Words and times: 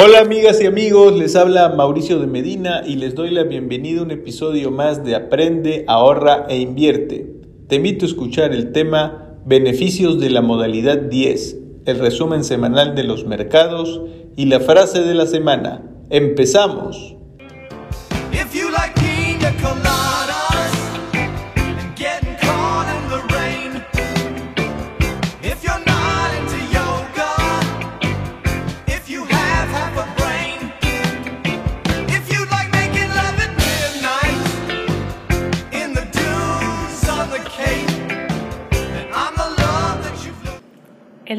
Hola 0.00 0.20
amigas 0.20 0.62
y 0.62 0.66
amigos, 0.66 1.16
les 1.18 1.34
habla 1.34 1.70
Mauricio 1.70 2.20
de 2.20 2.28
Medina 2.28 2.82
y 2.86 2.94
les 2.94 3.16
doy 3.16 3.32
la 3.32 3.42
bienvenida 3.42 3.98
a 3.98 4.04
un 4.04 4.12
episodio 4.12 4.70
más 4.70 5.04
de 5.04 5.16
Aprende, 5.16 5.84
ahorra 5.88 6.46
e 6.48 6.58
invierte. 6.58 7.34
Te 7.66 7.74
invito 7.74 8.04
a 8.04 8.08
escuchar 8.08 8.52
el 8.52 8.70
tema 8.70 9.40
Beneficios 9.44 10.20
de 10.20 10.30
la 10.30 10.40
modalidad 10.40 10.98
10, 10.98 11.58
el 11.86 11.98
resumen 11.98 12.44
semanal 12.44 12.94
de 12.94 13.02
los 13.02 13.26
mercados 13.26 14.00
y 14.36 14.44
la 14.44 14.60
frase 14.60 15.02
de 15.02 15.14
la 15.14 15.26
semana. 15.26 15.82
¡Empezamos! 16.10 17.17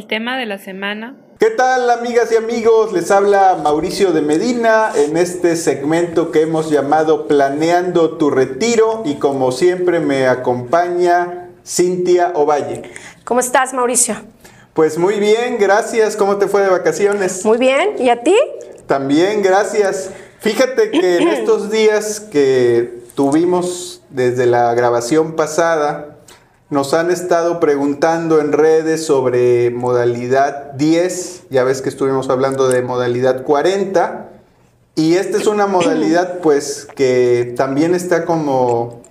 Tema 0.10 0.38
de 0.38 0.48
la 0.48 0.58
semana. 0.58 1.16
¿Qué 1.40 1.52
tal 1.52 1.90
amigas 1.90 2.32
y 2.32 2.36
amigos? 2.36 2.92
Les 2.92 3.12
habla 3.12 3.58
Mauricio 3.64 4.12
de 4.12 4.22
Medina 4.22 4.92
en 4.96 5.16
este 5.16 5.56
segmento 5.56 6.32
que 6.32 6.42
hemos 6.42 6.70
llamado 6.70 7.28
Planeando 7.28 8.18
tu 8.18 8.32
retiro 8.32 9.04
y 9.06 9.16
como 9.16 9.52
siempre 9.52 10.00
me 10.00 10.28
acompaña 10.28 11.52
Cintia 11.66 12.32
Ovalle. 12.34 12.82
¿Cómo 13.24 13.40
estás 13.40 13.72
Mauricio? 13.74 14.16
Pues 14.74 14.98
muy 14.98 15.20
bien, 15.20 15.58
gracias. 15.60 16.18
¿Cómo 16.18 16.38
te 16.38 16.48
fue 16.48 16.64
de 16.64 16.70
vacaciones? 16.70 17.46
Muy 17.46 17.60
bien, 17.60 17.92
¿y 18.00 18.10
a 18.10 18.24
ti? 18.24 18.36
También, 18.88 19.44
gracias. 19.44 20.10
Fíjate 20.40 20.90
que 20.90 21.18
en 21.18 21.28
estos 21.30 21.70
días 21.70 22.20
que 22.20 23.04
tuvimos 23.14 24.02
desde 24.10 24.48
la 24.48 24.74
grabación 24.74 25.36
pasada, 25.36 26.19
nos 26.70 26.94
han 26.94 27.10
estado 27.10 27.60
preguntando 27.60 28.40
en 28.40 28.52
redes 28.52 29.06
sobre 29.06 29.72
modalidad 29.72 30.74
10, 30.74 31.46
ya 31.50 31.64
ves 31.64 31.82
que 31.82 31.90
estuvimos 31.90 32.30
hablando 32.30 32.68
de 32.68 32.84
modalidad 32.84 33.44
40, 33.44 34.30
y 34.96 35.16
esta 35.16 35.38
es 35.38 35.48
una 35.48 35.66
modalidad 35.66 36.40
pues 36.44 36.88
que 36.96 37.54
también 37.58 37.96
está 37.96 38.26
como 38.26 39.02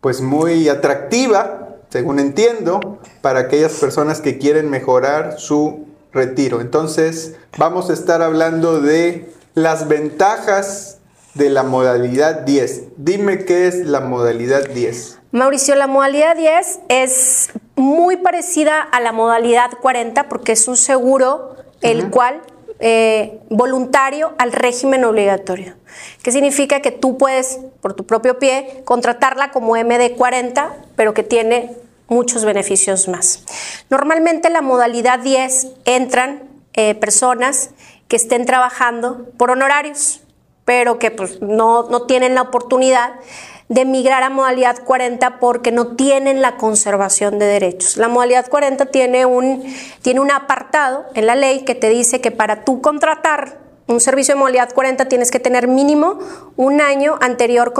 pues 0.00 0.20
muy 0.20 0.68
atractiva, 0.68 1.78
según 1.90 2.18
entiendo, 2.18 2.98
para 3.20 3.40
aquellas 3.40 3.72
personas 3.74 4.20
que 4.20 4.38
quieren 4.38 4.70
mejorar 4.70 5.38
su 5.38 5.86
retiro. 6.12 6.60
Entonces, 6.60 7.36
vamos 7.58 7.90
a 7.90 7.92
estar 7.92 8.22
hablando 8.22 8.80
de 8.80 9.32
las 9.54 9.88
ventajas 9.88 10.98
de 11.34 11.50
la 11.50 11.62
modalidad 11.62 12.40
10. 12.40 12.84
Dime 12.96 13.44
qué 13.44 13.66
es 13.66 13.86
la 13.86 14.00
modalidad 14.00 14.68
10. 14.68 15.18
Mauricio, 15.32 15.74
la 15.74 15.86
modalidad 15.86 16.36
10 16.36 16.80
es 16.88 17.50
muy 17.74 18.16
parecida 18.18 18.82
a 18.82 19.00
la 19.00 19.12
modalidad 19.12 19.70
40 19.80 20.28
porque 20.28 20.52
es 20.52 20.68
un 20.68 20.76
seguro 20.76 21.56
el 21.80 22.10
cual 22.10 22.42
eh, 22.80 23.40
voluntario 23.48 24.34
al 24.38 24.52
régimen 24.52 25.04
obligatorio. 25.04 25.74
¿Qué 26.22 26.32
significa? 26.32 26.80
Que 26.80 26.90
tú 26.90 27.16
puedes, 27.16 27.60
por 27.80 27.94
tu 27.94 28.04
propio 28.06 28.38
pie, 28.38 28.82
contratarla 28.84 29.50
como 29.52 29.76
MD40, 29.76 30.68
pero 30.96 31.14
que 31.14 31.22
tiene 31.22 31.76
muchos 32.08 32.44
beneficios 32.44 33.08
más. 33.08 33.44
Normalmente 33.88 34.50
la 34.50 34.62
modalidad 34.62 35.20
10 35.20 35.68
entran 35.84 36.42
eh, 36.74 36.94
personas 36.94 37.70
que 38.08 38.16
estén 38.16 38.46
trabajando 38.46 39.28
por 39.36 39.50
honorarios, 39.50 40.21
pero 40.64 40.98
que 40.98 41.10
pues, 41.10 41.40
no, 41.40 41.88
no 41.90 42.02
tienen 42.02 42.34
la 42.34 42.42
oportunidad 42.42 43.14
de 43.68 43.86
migrar 43.86 44.22
a 44.22 44.28
modalidad 44.28 44.84
40 44.84 45.38
porque 45.38 45.72
no 45.72 45.96
tienen 45.96 46.42
la 46.42 46.56
conservación 46.56 47.38
de 47.38 47.46
derechos. 47.46 47.96
La 47.96 48.08
modalidad 48.08 48.48
40 48.48 48.86
tiene 48.86 49.24
un, 49.24 49.64
tiene 50.02 50.20
un 50.20 50.30
apartado 50.30 51.06
en 51.14 51.26
la 51.26 51.36
ley 51.36 51.64
que 51.64 51.74
te 51.74 51.88
dice 51.88 52.20
que 52.20 52.30
para 52.30 52.64
tú 52.64 52.82
contratar 52.82 53.61
un 53.86 54.00
servicio 54.00 54.34
de 54.34 54.38
modalidad 54.38 54.72
40 54.72 55.06
tienes 55.08 55.30
que 55.30 55.40
tener 55.40 55.68
mínimo 55.68 56.18
un 56.56 56.80
año 56.80 57.18
anterior 57.20 57.72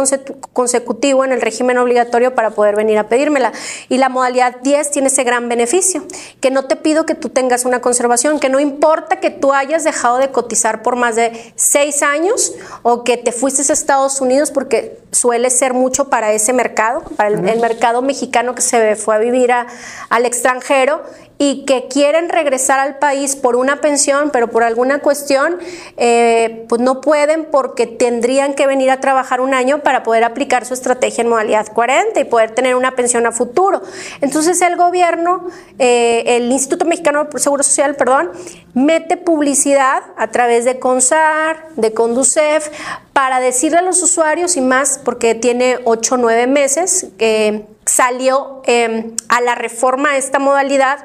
consecutivo 0.53 1.25
en 1.25 1.33
el 1.33 1.41
régimen 1.41 1.79
obligatorio 1.79 2.35
para 2.35 2.51
poder 2.51 2.77
venir 2.77 2.99
a 2.99 3.09
pedírmela. 3.09 3.53
Y 3.89 3.99
la 3.99 4.09
modalidad 4.09 4.57
10 4.63 4.91
tiene 4.91 5.09
ese 5.09 5.25
gran 5.25 5.49
beneficio, 5.49 6.05
que 6.41 6.51
no 6.51 6.65
te 6.67 6.77
pido 6.77 7.07
que 7.07 7.15
tú 7.15 7.29
tengas 7.29 7.65
una 7.65 7.81
conservación, 7.81 8.41
que 8.41 8.49
no 8.49 8.61
importa 8.61 9.21
que 9.21 9.31
tú 9.31 9.53
hayas 9.53 9.85
dejado 9.85 10.19
de 10.19 10.31
cotizar 10.31 10.83
por 10.83 10.97
más 10.97 11.17
de 11.17 11.53
seis 11.55 12.03
años 12.03 12.53
o 12.83 13.05
que 13.05 13.17
te 13.17 13.33
fuiste 13.33 13.63
a 13.63 13.73
Estados 13.73 14.21
Unidos 14.21 14.51
porque 14.51 15.02
suele 15.13 15.51
ser 15.51 15.75
mucho 15.75 16.09
para 16.09 16.33
ese 16.33 16.53
mercado, 16.53 17.03
para 17.17 17.29
el, 17.29 17.61
mercado 17.61 18.03
mexicano 18.03 18.55
que 18.55 18.63
se 18.63 18.97
fue 18.97 19.15
a 19.15 19.19
vivir 19.19 19.53
al 19.53 20.27
extranjero 20.27 21.03
y 21.39 21.65
que 21.65 21.89
quieren 21.89 22.29
regresar 22.29 22.79
al 22.79 22.99
país 22.99 23.35
por 23.35 23.57
una 23.57 23.81
pensión, 23.81 24.31
pero 24.33 24.49
por 24.49 24.63
alguna 24.63 25.01
cuestión, 25.01 25.59
eh, 25.97 26.65
pues 26.69 26.81
no 26.81 27.01
pueden 27.01 27.47
porque 27.47 27.87
tendrían 27.89 28.55
que 28.55 28.67
venir 28.67 28.91
a 28.91 29.01
trabajar 29.01 29.41
un 29.41 29.53
año 29.53 29.83
para 29.83 30.05
poder 30.05 30.23
aplicar 30.23 30.65
su 30.65 30.73
estrategia 30.75 31.23
en 31.23 31.29
modalidad 31.29 31.67
40 31.73 32.21
y 32.21 32.25
poder 32.25 32.53
tener 32.53 32.77
una 32.77 32.95
pensión 32.95 33.27
a 33.27 33.33
futuro. 33.33 33.83
Entonces 34.21 34.61
el 34.61 34.77
gobierno, 34.77 35.49
eh, 35.81 36.23
el 36.27 36.51
Instituto 36.53 36.85
Mexicano 36.85 37.25
de 37.25 37.41
Seguro 37.41 37.65
Social, 37.65 37.97
perdón, 37.97 38.31
mete 38.75 39.17
publicidad 39.17 40.03
a 40.17 40.29
través 40.29 40.65
de 40.65 40.79
CONSAR, 40.79 41.69
de 41.77 41.93
CONDUCEF, 41.93 42.71
para 43.13 43.41
decirle 43.41 43.79
a 43.79 43.83
los 43.83 44.03
usuarios 44.03 44.57
y 44.57 44.61
más, 44.61 45.01
porque 45.05 45.35
tiene 45.35 45.79
8 45.85 46.15
o 46.15 46.19
9 46.19 46.47
meses, 46.47 47.09
que 47.19 47.67
salió 47.85 48.63
em, 48.65 49.15
a 49.29 49.41
la 49.41 49.55
reforma 49.55 50.17
esta 50.17 50.39
modalidad 50.39 51.05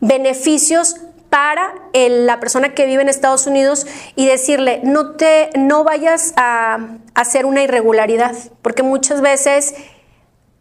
beneficios 0.00 0.96
para 1.30 1.72
la 1.92 2.40
persona 2.40 2.74
que 2.74 2.86
vive 2.86 3.02
en 3.02 3.08
Estados 3.08 3.46
Unidos 3.46 3.86
y 4.16 4.26
decirle, 4.26 4.80
no, 4.82 5.12
te, 5.12 5.50
no 5.56 5.84
vayas 5.84 6.32
a, 6.36 6.96
hacer 7.14 7.46
una 7.46 7.62
irregularidad, 7.62 8.34
porque 8.62 8.82
muchas 8.82 9.20
veces 9.20 9.74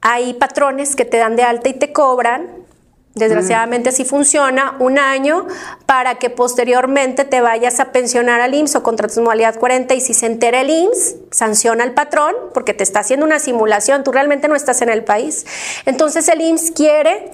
hay 0.01 0.33
patrones 0.35 0.95
que 0.95 1.05
te 1.05 1.17
dan 1.17 1.35
de 1.35 1.43
alta 1.43 1.69
y 1.69 1.73
te 1.73 1.91
cobran 1.91 2.47
Desgraciadamente 3.15 3.89
así 3.89 4.05
funciona 4.05 4.75
un 4.79 4.99
año 4.99 5.47
para 5.87 6.15
que 6.15 6.29
posteriormente 6.29 7.25
te 7.25 7.41
vayas 7.41 7.79
a 7.79 7.91
pensionar 7.91 8.39
al 8.39 8.53
IMSS 8.53 8.75
o 8.75 8.83
contratas 8.83 9.17
modalidad 9.17 9.55
40 9.57 9.95
y 9.95 10.01
si 10.01 10.13
se 10.13 10.27
entera 10.27 10.61
el 10.61 10.69
IMSS, 10.69 11.15
sanciona 11.31 11.83
al 11.83 11.93
patrón 11.93 12.35
porque 12.53 12.73
te 12.73 12.83
está 12.83 12.99
haciendo 12.99 13.25
una 13.25 13.39
simulación, 13.39 14.03
tú 14.03 14.11
realmente 14.11 14.47
no 14.47 14.55
estás 14.55 14.81
en 14.83 14.89
el 14.89 15.03
país. 15.03 15.45
Entonces 15.85 16.27
el 16.27 16.39
IMSS 16.39 16.71
quiere 16.71 17.31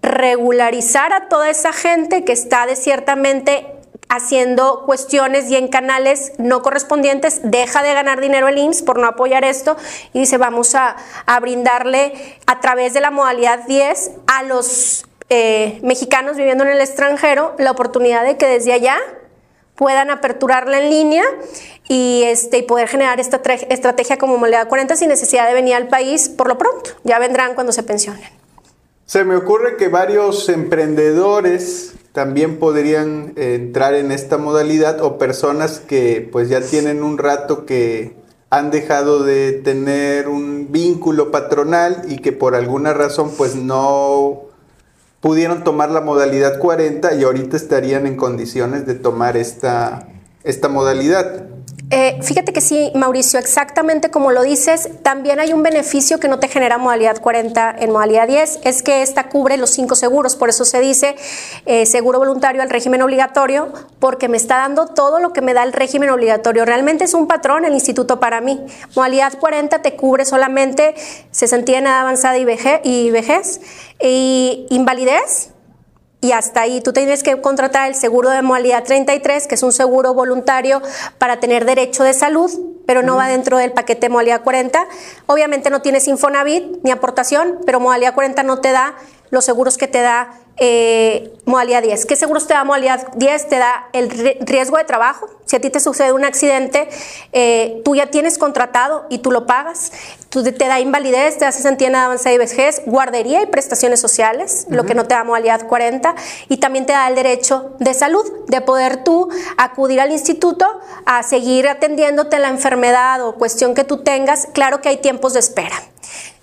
regularizar 0.00 1.12
a 1.12 1.28
toda 1.28 1.50
esa 1.50 1.72
gente 1.72 2.24
que 2.24 2.32
está 2.32 2.66
desiertamente 2.66 3.66
haciendo 4.08 4.84
cuestiones 4.86 5.50
y 5.50 5.56
en 5.56 5.68
canales 5.68 6.32
no 6.38 6.62
correspondientes, 6.62 7.40
deja 7.44 7.82
de 7.82 7.92
ganar 7.92 8.20
dinero 8.22 8.48
el 8.48 8.56
IMSS 8.56 8.82
por 8.82 8.98
no 8.98 9.06
apoyar 9.06 9.44
esto 9.44 9.76
y 10.14 10.20
dice 10.20 10.38
vamos 10.38 10.74
a, 10.74 10.96
a 11.26 11.40
brindarle 11.40 12.38
a 12.46 12.60
través 12.60 12.94
de 12.94 13.00
la 13.00 13.10
modalidad 13.10 13.66
10 13.66 14.12
a 14.26 14.42
los 14.44 15.04
eh, 15.30 15.78
mexicanos 15.82 16.36
viviendo 16.36 16.64
en 16.64 16.70
el 16.70 16.80
extranjero 16.80 17.54
la 17.58 17.70
oportunidad 17.70 18.24
de 18.24 18.36
que 18.36 18.46
desde 18.46 18.72
allá 18.72 18.98
puedan 19.74 20.10
aperturarla 20.10 20.80
en 20.80 20.90
línea 20.90 21.24
y, 21.88 22.24
este, 22.24 22.58
y 22.58 22.62
poder 22.62 22.88
generar 22.88 23.20
esta 23.20 23.40
estrategia 23.70 24.18
como 24.18 24.36
moneda 24.36 24.66
40 24.66 24.96
sin 24.96 25.08
necesidad 25.08 25.46
de 25.46 25.54
venir 25.54 25.74
al 25.74 25.88
país 25.88 26.28
por 26.28 26.48
lo 26.48 26.58
pronto. 26.58 26.90
Ya 27.04 27.18
vendrán 27.18 27.54
cuando 27.54 27.72
se 27.72 27.82
pensionen. 27.84 28.28
Se 29.06 29.24
me 29.24 29.36
ocurre 29.36 29.76
que 29.76 29.88
varios 29.88 30.48
emprendedores 30.48 31.94
también 32.12 32.58
podrían 32.58 33.32
entrar 33.36 33.94
en 33.94 34.10
esta 34.10 34.36
modalidad 34.36 35.00
o 35.00 35.16
personas 35.16 35.78
que 35.78 36.28
pues 36.30 36.48
ya 36.48 36.60
tienen 36.60 37.02
un 37.02 37.16
rato 37.16 37.64
que 37.64 38.16
han 38.50 38.70
dejado 38.70 39.22
de 39.22 39.52
tener 39.52 40.28
un 40.28 40.72
vínculo 40.72 41.30
patronal 41.30 42.02
y 42.08 42.18
que 42.18 42.32
por 42.32 42.54
alguna 42.54 42.92
razón 42.94 43.32
pues 43.36 43.54
no 43.54 44.47
pudieron 45.20 45.64
tomar 45.64 45.90
la 45.90 46.00
modalidad 46.00 46.58
40 46.58 47.14
y 47.14 47.24
ahorita 47.24 47.56
estarían 47.56 48.06
en 48.06 48.16
condiciones 48.16 48.86
de 48.86 48.94
tomar 48.94 49.36
esta, 49.36 50.08
esta 50.44 50.68
modalidad. 50.68 51.47
Eh, 51.90 52.18
fíjate 52.22 52.52
que 52.52 52.60
sí, 52.60 52.92
Mauricio, 52.94 53.38
exactamente 53.38 54.10
como 54.10 54.30
lo 54.30 54.42
dices, 54.42 54.90
también 55.02 55.40
hay 55.40 55.54
un 55.54 55.62
beneficio 55.62 56.20
que 56.20 56.28
no 56.28 56.38
te 56.38 56.48
genera 56.48 56.76
modalidad 56.76 57.20
40 57.22 57.76
en 57.78 57.90
modalidad 57.90 58.28
10, 58.28 58.60
es 58.64 58.82
que 58.82 59.00
esta 59.00 59.30
cubre 59.30 59.56
los 59.56 59.70
cinco 59.70 59.94
seguros, 59.94 60.36
por 60.36 60.50
eso 60.50 60.66
se 60.66 60.80
dice 60.80 61.16
eh, 61.64 61.86
seguro 61.86 62.18
voluntario 62.18 62.60
al 62.60 62.68
régimen 62.68 63.00
obligatorio, 63.00 63.72
porque 64.00 64.28
me 64.28 64.36
está 64.36 64.58
dando 64.58 64.88
todo 64.88 65.18
lo 65.18 65.32
que 65.32 65.40
me 65.40 65.54
da 65.54 65.62
el 65.62 65.72
régimen 65.72 66.10
obligatorio. 66.10 66.66
Realmente 66.66 67.04
es 67.04 67.14
un 67.14 67.26
patrón 67.26 67.64
el 67.64 67.72
instituto 67.72 68.20
para 68.20 68.42
mí. 68.42 68.60
Modalidad 68.94 69.38
40 69.38 69.80
te 69.80 69.96
cubre 69.96 70.26
solamente 70.26 70.94
se 71.30 71.48
en 71.54 71.86
edad 71.86 72.00
avanzada 72.00 72.36
y 72.36 72.46
y, 72.84 73.10
vejez, 73.10 73.60
y 74.00 74.66
invalidez, 74.70 75.50
y 76.20 76.32
hasta 76.32 76.62
ahí 76.62 76.80
tú 76.80 76.92
tienes 76.92 77.22
que 77.22 77.40
contratar 77.40 77.88
el 77.88 77.94
seguro 77.94 78.30
de 78.30 78.42
modalidad 78.42 78.82
33, 78.84 79.46
que 79.46 79.54
es 79.54 79.62
un 79.62 79.72
seguro 79.72 80.14
voluntario 80.14 80.82
para 81.18 81.38
tener 81.38 81.64
derecho 81.64 82.02
de 82.02 82.12
salud, 82.12 82.50
pero 82.86 83.02
no 83.02 83.16
va 83.16 83.28
dentro 83.28 83.56
del 83.56 83.72
paquete 83.72 84.06
de 84.06 84.08
modalidad 84.10 84.42
40. 84.42 84.84
Obviamente 85.26 85.70
no 85.70 85.80
tienes 85.80 86.08
Infonavit 86.08 86.82
ni 86.82 86.90
aportación, 86.90 87.60
pero 87.64 87.78
modalidad 87.78 88.14
40 88.14 88.42
no 88.42 88.60
te 88.60 88.72
da 88.72 88.96
los 89.30 89.44
seguros 89.44 89.78
que 89.78 89.86
te 89.86 90.00
da 90.00 90.32
eh, 90.56 91.32
modalidad 91.44 91.82
10. 91.82 92.06
¿Qué 92.06 92.16
seguros 92.16 92.48
te 92.48 92.54
da 92.54 92.64
modalidad 92.64 93.12
10? 93.14 93.48
Te 93.48 93.58
da 93.58 93.88
el 93.92 94.10
riesgo 94.40 94.76
de 94.76 94.84
trabajo. 94.84 95.28
Si 95.48 95.56
a 95.56 95.60
ti 95.60 95.70
te 95.70 95.80
sucede 95.80 96.12
un 96.12 96.26
accidente, 96.26 96.90
eh, 97.32 97.80
tú 97.82 97.96
ya 97.96 98.06
tienes 98.06 98.36
contratado 98.36 99.06
y 99.08 99.18
tú 99.18 99.30
lo 99.30 99.46
pagas. 99.46 99.92
Tú 100.28 100.42
te 100.44 100.52
da 100.52 100.78
invalidez, 100.78 101.38
te 101.38 101.46
da 101.46 101.52
cesantía 101.52 101.88
de 101.88 101.96
avanzada 101.96 102.34
y 102.34 102.38
vejez, 102.38 102.82
guardería 102.84 103.40
y 103.40 103.46
prestaciones 103.46 103.98
sociales, 103.98 104.66
lo 104.68 104.84
que 104.84 104.94
no 104.94 105.06
te 105.06 105.14
da 105.14 105.24
modalidad 105.24 105.66
40. 105.66 106.14
Y 106.50 106.58
también 106.58 106.84
te 106.84 106.92
da 106.92 107.08
el 107.08 107.14
derecho 107.14 107.74
de 107.78 107.94
salud, 107.94 108.30
de 108.48 108.60
poder 108.60 109.04
tú 109.04 109.30
acudir 109.56 110.02
al 110.02 110.12
instituto 110.12 110.66
a 111.06 111.22
seguir 111.22 111.66
atendiéndote 111.66 112.38
la 112.38 112.50
enfermedad 112.50 113.26
o 113.26 113.36
cuestión 113.36 113.74
que 113.74 113.84
tú 113.84 114.02
tengas. 114.04 114.48
Claro 114.52 114.82
que 114.82 114.90
hay 114.90 114.98
tiempos 114.98 115.32
de 115.32 115.40
espera 115.40 115.82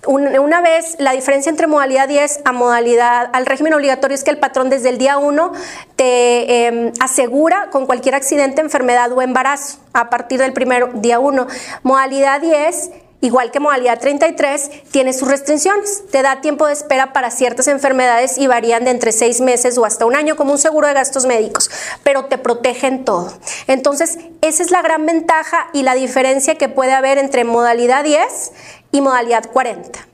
una 0.08 0.62
vez 0.62 0.96
la 1.00 1.12
diferencia 1.12 1.50
entre 1.50 1.68
modalidad 1.68 2.08
10 2.08 2.42
a 2.46 2.52
modalidad 2.52 3.30
al 3.34 3.46
régimen 3.46 3.74
obligatorio 3.74 4.16
es 4.16 4.24
que 4.24 4.32
el 4.32 4.38
patrón 4.38 4.70
desde 4.70 4.90
el 4.90 4.98
día 4.98 5.18
1 5.18 5.52
te 5.96 6.68
em, 6.68 6.92
asegura 7.00 7.70
con 7.72 7.86
cualquier 7.86 8.16
accidente, 8.16 8.62
enfermedad 8.62 8.95
o 8.96 9.22
embarazo 9.22 9.80
a 9.94 10.10
partir 10.10 10.40
del 10.40 10.54
primer 10.54 11.02
día 11.02 11.20
1. 11.20 11.48
Modalidad 11.84 12.42
10 12.42 12.92
igual 13.26 13.52
que 13.52 13.60
modalidad 13.60 14.00
33, 14.00 14.70
tiene 14.92 15.14
sus 15.14 15.28
restricciones. 15.28 16.04
Te 16.12 16.22
da 16.22 16.42
tiempo 16.42 16.68
de 16.68 16.74
espera 16.74 17.14
para 17.14 17.32
ciertas 17.32 17.68
enfermedades 17.68 18.38
y 18.38 18.48
varían 18.48 18.86
de 18.86 18.92
entre 18.92 19.12
seis 19.12 19.42
meses 19.42 19.78
o 19.78 19.86
hasta 19.86 20.06
un 20.06 20.16
año, 20.16 20.36
como 20.36 20.52
un 20.52 20.58
seguro 20.58 20.88
de 20.88 20.94
gastos 20.94 21.26
médicos, 21.26 21.70
pero 22.04 22.26
te 22.26 22.38
protegen 22.38 23.06
todo. 23.06 23.34
Entonces, 23.68 24.20
esa 24.42 24.64
es 24.64 24.72
la 24.72 24.82
gran 24.82 25.06
ventaja 25.06 25.68
y 25.74 25.84
la 25.84 25.96
diferencia 25.96 26.56
que 26.56 26.70
puede 26.70 26.94
haber 26.94 27.18
entre 27.18 27.44
modalidad 27.44 28.04
10 28.04 28.52
y 28.92 29.02
modalidad 29.02 29.50
40. 29.52 30.08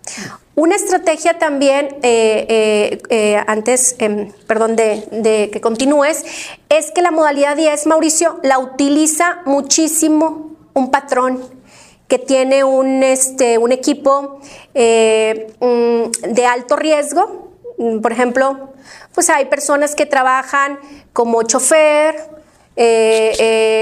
Una 0.55 0.75
estrategia 0.75 1.39
también, 1.39 1.97
eh, 2.03 2.45
eh, 2.49 3.01
eh, 3.09 3.43
antes, 3.47 3.95
em, 3.99 4.31
perdón, 4.47 4.75
de, 4.75 5.49
que 5.51 5.61
continúes, 5.61 6.25
es 6.69 6.91
que 6.91 7.01
la 7.01 7.11
modalidad 7.11 7.55
10, 7.55 7.87
Mauricio, 7.87 8.39
la 8.43 8.59
utiliza 8.59 9.39
muchísimo 9.45 10.51
un 10.73 10.91
patrón 10.91 11.41
que 12.11 12.19
tiene 12.19 12.65
un, 12.65 13.03
este, 13.03 13.57
un 13.57 13.71
equipo 13.71 14.41
mm, 14.73 16.33
de 16.33 16.45
alto 16.45 16.75
riesgo. 16.75 17.53
Mm, 17.77 18.01
por 18.01 18.11
ejemplo, 18.11 18.73
pues 19.15 19.29
hay 19.29 19.45
personas 19.45 19.95
que 19.95 20.05
trabajan 20.05 20.77
como 21.13 21.41
chofer, 21.43 22.15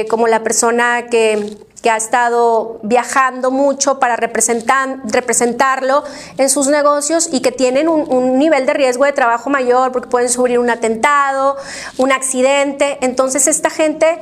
como 0.10 0.28
la 0.28 0.44
persona 0.44 1.08
que 1.10 1.58
que 1.82 1.90
ha 1.90 1.98
estado 1.98 2.80
viajando 2.84 3.52
mucho 3.52 4.00
para 4.00 4.16
representar, 4.16 5.00
representarlo 5.06 6.04
en 6.38 6.50
sus 6.50 6.68
negocios 6.68 7.30
y 7.32 7.40
que 7.42 7.52
tienen 7.52 7.88
un, 7.88 8.38
nivel 8.38 8.66
de 8.66 8.74
riesgo 8.74 9.06
de 9.06 9.14
trabajo 9.14 9.50
mayor 9.50 9.92
porque 9.92 10.10
pueden 10.10 10.30
sufrir 10.30 10.60
un 10.60 10.70
atentado, 10.70 11.58
un 11.98 12.12
accidente. 12.12 12.98
Entonces 13.02 13.48
esta 13.48 13.70
gente 13.70 14.20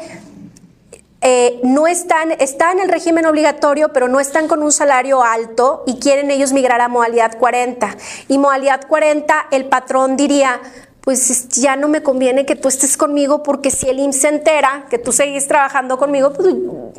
eh, 1.29 1.59
no 1.61 1.87
están, 1.87 2.31
está 2.39 2.71
en 2.71 2.79
el 2.79 2.87
régimen 2.87 3.25
obligatorio, 3.25 3.91
pero 3.91 4.07
no 4.07 4.21
están 4.21 4.47
con 4.47 4.63
un 4.63 4.71
salario 4.71 5.21
alto 5.21 5.83
y 5.85 5.99
quieren 5.99 6.31
ellos 6.31 6.53
migrar 6.53 6.79
a 6.79 6.87
modalidad 6.87 7.37
40. 7.37 7.97
Y 8.29 8.37
modalidad 8.37 8.87
40, 8.87 9.47
el 9.51 9.65
patrón 9.65 10.15
diría, 10.15 10.61
pues 11.01 11.49
ya 11.49 11.75
no 11.75 11.89
me 11.89 12.01
conviene 12.01 12.45
que 12.45 12.55
tú 12.55 12.69
estés 12.69 12.95
conmigo 12.95 13.43
porque 13.43 13.71
si 13.71 13.89
el 13.89 13.99
IMSS 13.99 14.21
se 14.21 14.27
entera 14.29 14.85
que 14.89 14.99
tú 14.99 15.11
seguís 15.11 15.49
trabajando 15.49 15.97
conmigo, 15.97 16.31
pues 16.31 16.47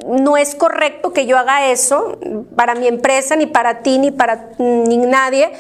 no 0.07 0.37
es 0.37 0.55
correcto 0.55 1.15
que 1.15 1.25
yo 1.25 1.39
haga 1.39 1.71
eso 1.71 2.19
para 2.55 2.75
mi 2.75 2.87
empresa, 2.87 3.35
ni 3.35 3.47
para 3.47 3.81
ti, 3.81 3.99
ni 3.99 4.11
para 4.11 4.51
ni 4.59 4.99
nadie, 4.99 5.53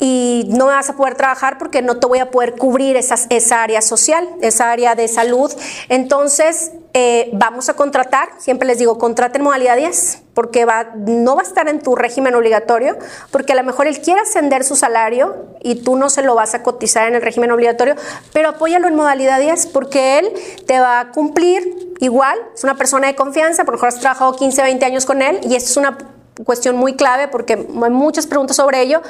y 0.00 0.48
no 0.48 0.66
me 0.66 0.72
vas 0.72 0.90
a 0.90 0.96
poder 0.96 1.14
trabajar 1.14 1.58
porque 1.58 1.80
no 1.80 2.00
te 2.00 2.08
voy 2.08 2.18
a 2.18 2.32
poder 2.32 2.56
cubrir 2.56 2.96
esas, 2.96 3.28
esa 3.30 3.62
área 3.62 3.82
social, 3.82 4.28
esa 4.40 4.72
área 4.72 4.96
de 4.96 5.06
salud. 5.06 5.52
Entonces, 5.88 6.72
eh, 6.92 7.30
vamos 7.32 7.68
a 7.68 7.74
contratar, 7.74 8.30
siempre 8.38 8.66
les 8.66 8.78
digo, 8.78 8.98
contraten 8.98 9.42
modalidad 9.42 9.76
10, 9.76 10.22
porque 10.34 10.64
va, 10.64 10.92
no 10.96 11.36
va 11.36 11.42
a 11.42 11.44
estar 11.44 11.68
en 11.68 11.80
tu 11.80 11.94
régimen 11.94 12.34
obligatorio, 12.34 12.96
porque 13.30 13.52
a 13.52 13.56
lo 13.56 13.62
mejor 13.62 13.86
él 13.86 14.00
quiere 14.00 14.20
ascender 14.20 14.64
su 14.64 14.74
salario 14.74 15.46
y 15.62 15.82
tú 15.82 15.96
no 15.96 16.10
se 16.10 16.22
lo 16.22 16.34
vas 16.34 16.54
a 16.54 16.62
cotizar 16.62 17.06
en 17.06 17.14
el 17.14 17.22
régimen 17.22 17.52
obligatorio, 17.52 17.94
pero 18.32 18.48
apóyalo 18.48 18.88
en 18.88 18.96
modalidad 18.96 19.38
10, 19.38 19.66
porque 19.68 20.18
él 20.18 20.32
te 20.66 20.80
va 20.80 21.00
a 21.00 21.10
cumplir 21.12 21.94
igual, 22.00 22.38
es 22.54 22.64
una 22.64 22.76
persona 22.76 23.06
de 23.06 23.14
confianza, 23.14 23.64
por 23.64 23.74
lo 23.74 23.76
mejor 23.76 23.88
has 23.90 24.00
trabajado 24.00 24.34
15, 24.34 24.62
20 24.62 24.84
años 24.84 25.06
con 25.06 25.22
él 25.22 25.38
y 25.42 25.54
es 25.54 25.76
una 25.76 25.96
cuestión 26.44 26.76
muy 26.76 26.94
clave 26.94 27.28
porque 27.28 27.54
hay 27.54 27.90
muchas 27.90 28.26
preguntas 28.26 28.56
sobre 28.56 28.82
ello, 28.82 29.02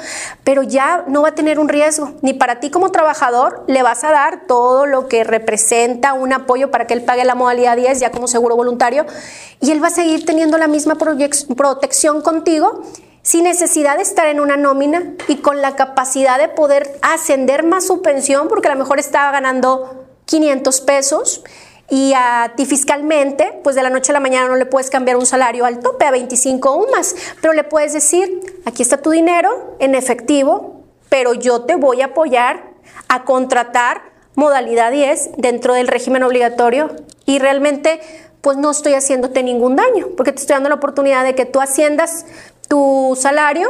pero 0.43 0.63
ya 0.63 1.03
no 1.07 1.21
va 1.21 1.29
a 1.29 1.35
tener 1.35 1.59
un 1.59 1.69
riesgo. 1.69 2.13
Ni 2.21 2.33
para 2.33 2.59
ti 2.59 2.69
como 2.69 2.91
trabajador 2.91 3.63
le 3.67 3.83
vas 3.83 4.03
a 4.03 4.11
dar 4.11 4.47
todo 4.47 4.85
lo 4.85 5.07
que 5.07 5.23
representa 5.23 6.13
un 6.13 6.33
apoyo 6.33 6.71
para 6.71 6.87
que 6.87 6.93
él 6.93 7.03
pague 7.03 7.25
la 7.25 7.35
modalidad 7.35 7.77
10 7.77 7.99
ya 7.99 8.11
como 8.11 8.27
seguro 8.27 8.55
voluntario 8.55 9.05
y 9.59 9.71
él 9.71 9.83
va 9.83 9.87
a 9.87 9.91
seguir 9.91 10.25
teniendo 10.25 10.57
la 10.57 10.67
misma 10.67 10.95
protección 10.95 12.21
contigo 12.21 12.81
sin 13.21 13.43
necesidad 13.43 13.97
de 13.97 14.03
estar 14.03 14.27
en 14.27 14.39
una 14.39 14.57
nómina 14.57 15.13
y 15.27 15.37
con 15.37 15.61
la 15.61 15.75
capacidad 15.75 16.39
de 16.39 16.47
poder 16.47 16.99
ascender 17.01 17.63
más 17.63 17.85
su 17.85 18.01
pensión 18.01 18.47
porque 18.47 18.67
a 18.67 18.73
lo 18.73 18.79
mejor 18.79 18.99
estaba 18.99 19.31
ganando 19.31 20.07
500 20.25 20.81
pesos 20.81 21.43
y 21.91 22.13
a 22.15 22.53
ti 22.55 22.65
fiscalmente, 22.65 23.59
pues 23.65 23.75
de 23.75 23.83
la 23.83 23.89
noche 23.89 24.13
a 24.13 24.13
la 24.13 24.21
mañana 24.21 24.47
no 24.47 24.55
le 24.55 24.65
puedes 24.65 24.89
cambiar 24.89 25.17
un 25.17 25.25
salario 25.25 25.65
al 25.65 25.79
tope 25.79 26.05
a 26.05 26.11
25 26.11 26.71
o 26.71 26.89
más, 26.89 27.13
pero 27.41 27.53
le 27.53 27.65
puedes 27.65 27.91
decir, 27.91 28.39
aquí 28.63 28.81
está 28.81 29.01
tu 29.01 29.09
dinero 29.09 29.75
en 29.79 29.93
efectivo, 29.93 30.85
pero 31.09 31.33
yo 31.33 31.63
te 31.63 31.75
voy 31.75 32.01
a 32.01 32.05
apoyar 32.05 32.63
a 33.09 33.25
contratar 33.25 34.03
modalidad 34.35 34.93
10 34.93 35.31
dentro 35.35 35.73
del 35.73 35.89
régimen 35.89 36.23
obligatorio 36.23 36.95
y 37.25 37.39
realmente 37.39 37.99
pues 38.39 38.55
no 38.55 38.71
estoy 38.71 38.93
haciéndote 38.93 39.43
ningún 39.43 39.75
daño, 39.75 40.11
porque 40.15 40.31
te 40.31 40.39
estoy 40.39 40.53
dando 40.53 40.69
la 40.69 40.75
oportunidad 40.75 41.25
de 41.25 41.35
que 41.35 41.45
tú 41.45 41.59
asciendas 41.59 42.25
tu 42.69 43.17
salario 43.19 43.69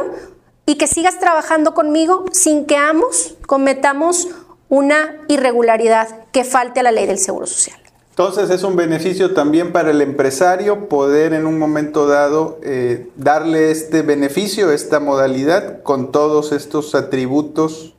y 0.64 0.76
que 0.76 0.86
sigas 0.86 1.18
trabajando 1.18 1.74
conmigo 1.74 2.26
sin 2.30 2.66
que 2.66 2.76
ambos 2.76 3.34
cometamos 3.48 4.28
una 4.68 5.16
irregularidad 5.26 6.26
que 6.30 6.44
falte 6.44 6.78
a 6.78 6.82
la 6.84 6.92
ley 6.92 7.06
del 7.06 7.18
Seguro 7.18 7.48
Social. 7.48 7.81
Entonces 8.12 8.50
es 8.50 8.62
un 8.62 8.76
beneficio 8.76 9.32
también 9.32 9.72
para 9.72 9.90
el 9.90 10.02
empresario 10.02 10.86
poder 10.90 11.32
en 11.32 11.46
un 11.46 11.58
momento 11.58 12.06
dado 12.06 12.60
eh, 12.62 13.08
darle 13.16 13.70
este 13.70 14.02
beneficio, 14.02 14.70
esta 14.70 15.00
modalidad 15.00 15.82
con 15.82 16.12
todos 16.12 16.52
estos 16.52 16.94
atributos 16.94 17.94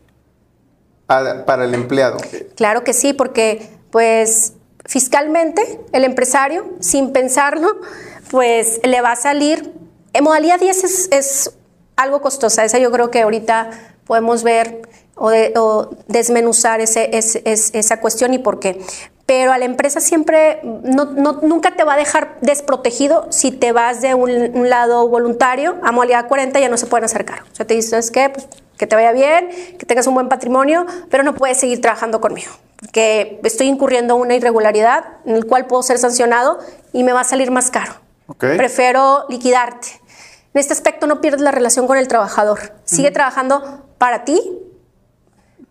para 1.08 1.66
el 1.66 1.74
empleado. 1.74 2.18
Claro 2.56 2.84
que 2.84 2.94
sí, 2.94 3.14
porque 3.14 3.68
pues 3.90 4.54
fiscalmente 4.86 5.80
el 5.94 6.04
empresario, 6.04 6.76
sin 6.80 7.12
pensarlo, 7.12 7.76
pues 8.30 8.82
le 8.84 9.02
va 9.02 9.14
a 9.14 9.16
salir. 9.16 9.74
En 10.14 10.24
modalidad 10.26 10.60
10 10.60 11.10
es, 11.12 11.54
algo 11.96 12.22
costosa, 12.22 12.64
esa 12.64 12.78
yo 12.78 12.92
creo 12.92 13.10
que 13.10 13.22
ahorita 13.22 13.72
podemos 14.06 14.44
ver 14.44 14.84
o, 15.16 15.90
desmenuzar 16.08 16.82
ese, 16.82 17.10
esa 17.14 18.00
cuestión 18.00 18.36
y 18.36 18.40
por 18.40 18.60
qué 18.60 18.80
pero 19.36 19.52
a 19.52 19.58
la 19.58 19.66
empresa 19.66 20.00
siempre 20.00 20.60
no, 20.64 21.06
nunca 21.06 21.72
te 21.76 21.84
va 21.84 21.96
a 21.96 21.98
dejar 21.98 22.38
desprotegido 22.42 23.26
si 23.32 23.50
te 23.52 23.72
vas 23.72 24.00
de 24.00 24.14
un, 24.14 24.70
lado 24.70 25.08
voluntario 25.08 25.78
a 25.82 25.92
modalidad 25.92 26.28
40 26.28 26.60
ya 26.60 26.70
no 26.70 26.78
se 26.78 26.86
pueden 26.86 27.06
acercar. 27.06 27.42
O 27.52 27.56
sea, 27.56 27.66
te 27.66 27.74
dices 27.74 28.12
que 28.12 28.30
pues, 28.30 28.48
que 28.78 28.86
te 28.86 28.96
vaya 28.96 29.12
bien, 29.12 29.50
que 29.80 29.86
tengas 29.88 30.06
un 30.06 30.14
buen 30.14 30.30
patrimonio, 30.30 30.86
pero 31.10 31.24
no 31.24 31.34
puedes 31.34 31.60
seguir 31.60 31.82
trabajando 31.82 32.22
conmigo, 32.22 32.52
porque 32.80 33.40
estoy 33.44 33.68
incurriendo 33.68 34.16
en 34.16 34.22
una 34.22 34.36
irregularidad 34.36 35.04
en 35.26 35.36
el 35.36 35.48
cual 35.48 35.66
puedo 35.66 35.82
ser 35.82 35.98
sancionado 35.98 36.60
y 36.92 37.04
me 37.04 37.12
va 37.12 37.22
a 37.22 37.24
salir 37.24 37.50
más 37.50 37.72
caro. 37.72 37.94
Prefiero 38.38 39.26
liquidarte. 39.30 39.88
En 40.54 40.60
este 40.60 40.74
aspecto 40.74 41.08
no 41.08 41.22
pierdes 41.22 41.42
la 41.42 41.52
relación 41.52 41.88
con 41.88 41.98
el 41.98 42.08
trabajador. 42.08 42.74
Sigue 42.84 43.10
trabajando 43.10 43.84
para 43.98 44.26
ti, 44.26 44.40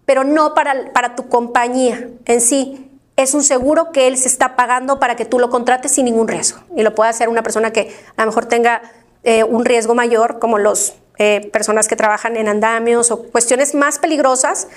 pero 0.04 0.25
no 0.25 0.52
para, 0.52 0.92
para 0.92 1.14
tu 1.14 1.28
compañía 1.28 2.09
en 2.25 2.40
sí 2.40 2.88
es 3.23 3.35
un 3.35 3.43
seguro 3.43 3.93
que 3.93 4.07
él 4.07 4.17
se 4.17 4.29
está 4.29 4.57
pagando 4.57 4.99
para 4.99 5.17
que 5.17 5.25
tú 5.25 5.38
lo 5.38 5.50
contrates 5.50 5.93
sin 5.93 6.05
ningún 6.05 6.29
riesgo. 6.29 6.61
Y 6.76 6.83
lo 6.83 6.95
puede 6.95 7.11
hacer 7.11 7.29
una 7.29 7.43
persona 7.43 7.73
que 7.73 7.95
a 8.17 8.23
lo 8.23 8.26
mejor 8.26 8.47
tenga 8.47 8.83
eh, 9.25 9.45
un 9.45 9.64
riesgo 9.64 9.95
mayor, 9.95 10.38
como 10.38 10.59
las 10.59 10.95
eh, 11.19 11.49
personas 11.52 11.88
que 11.88 11.97
trabajan 11.97 12.37
en 12.37 12.49
andamios 12.49 13.11
o 13.11 13.23
cuestiones 13.23 13.75
más 13.75 13.99
peligrosas, 13.99 14.69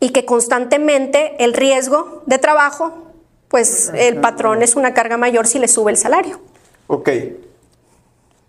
y 0.00 0.10
que 0.10 0.24
constantemente 0.24 1.42
el 1.42 1.54
riesgo 1.54 2.22
de 2.26 2.38
trabajo, 2.38 2.92
pues 3.48 3.90
el 3.94 4.20
patrón 4.20 4.62
es 4.62 4.76
una 4.76 4.94
carga 4.94 5.16
mayor 5.16 5.46
si 5.46 5.58
le 5.58 5.68
sube 5.68 5.90
el 5.90 5.96
salario. 5.96 6.40
Ok. 6.86 7.10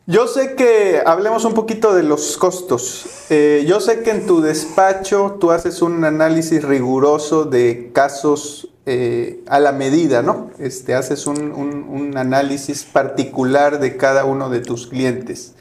Yo 0.05 0.27
sé 0.27 0.55
que 0.55 1.03
hablemos 1.05 1.46
un 1.46 1.53
poquito 1.53 1.93
de 1.93 2.01
los 2.01 2.36
costos. 2.38 3.27
Eh, 3.29 3.63
yo 3.67 3.79
sé 3.79 4.01
que 4.01 4.10
en 4.10 4.25
tu 4.25 4.41
despacho 4.41 5.38
tú 5.39 5.51
haces 5.51 5.84
un 5.84 6.03
análisis 6.03 6.63
riguroso 6.63 7.46
de 7.46 7.91
casos 7.93 8.69
eh, 8.91 9.43
a 9.46 9.60
la 9.60 9.72
medida, 9.72 10.24
¿no? 10.24 10.50
Este, 10.58 10.96
haces 10.96 11.27
un, 11.27 12.17
análisis 12.17 12.86
particular 12.86 13.79
de 13.79 13.98
cada 13.98 14.25
uno 14.25 14.50
de 14.50 14.62
tus 14.62 14.88
clientes. 14.88 15.53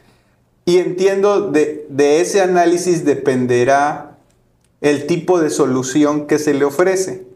Y 0.64 0.78
entiendo 0.78 1.50
de, 1.50 1.86
de 1.90 2.22
ese 2.22 2.40
análisis 2.40 3.04
dependerá 3.04 4.16
el 4.80 5.06
tipo 5.06 5.38
de 5.40 5.50
solución 5.50 6.26
que 6.26 6.38
se 6.38 6.54
le 6.54 6.64
ofrece. 6.64 7.26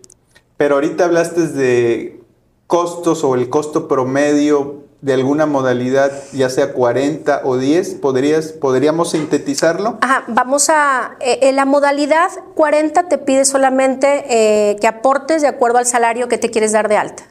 Pero 0.56 0.76
ahorita 0.76 1.04
hablaste 1.04 1.48
de 1.48 2.22
costos 2.66 3.22
o 3.22 3.34
el 3.34 3.50
costo 3.50 3.86
promedio 3.86 4.84
de 5.02 5.12
alguna 5.12 5.46
modalidad, 5.46 6.12
ya 6.32 6.48
sea 6.48 6.72
40 6.72 7.42
o 7.44 7.58
10? 7.58 7.94
¿Podrías, 7.94 8.52
¿Podríamos 8.52 9.10
sintetizarlo? 9.10 9.98
Ajá, 10.00 10.24
vamos 10.28 10.70
a... 10.70 11.16
Eh, 11.20 11.40
en 11.42 11.56
la 11.56 11.64
modalidad 11.64 12.30
40 12.54 13.08
te 13.08 13.18
pide 13.18 13.44
solamente 13.44 14.24
eh, 14.28 14.76
que 14.80 14.86
aportes 14.86 15.42
de 15.42 15.48
acuerdo 15.48 15.78
al 15.78 15.86
salario 15.86 16.28
que 16.28 16.38
te 16.38 16.50
quieres 16.50 16.70
dar 16.70 16.88
de 16.88 16.96
alta. 16.96 17.24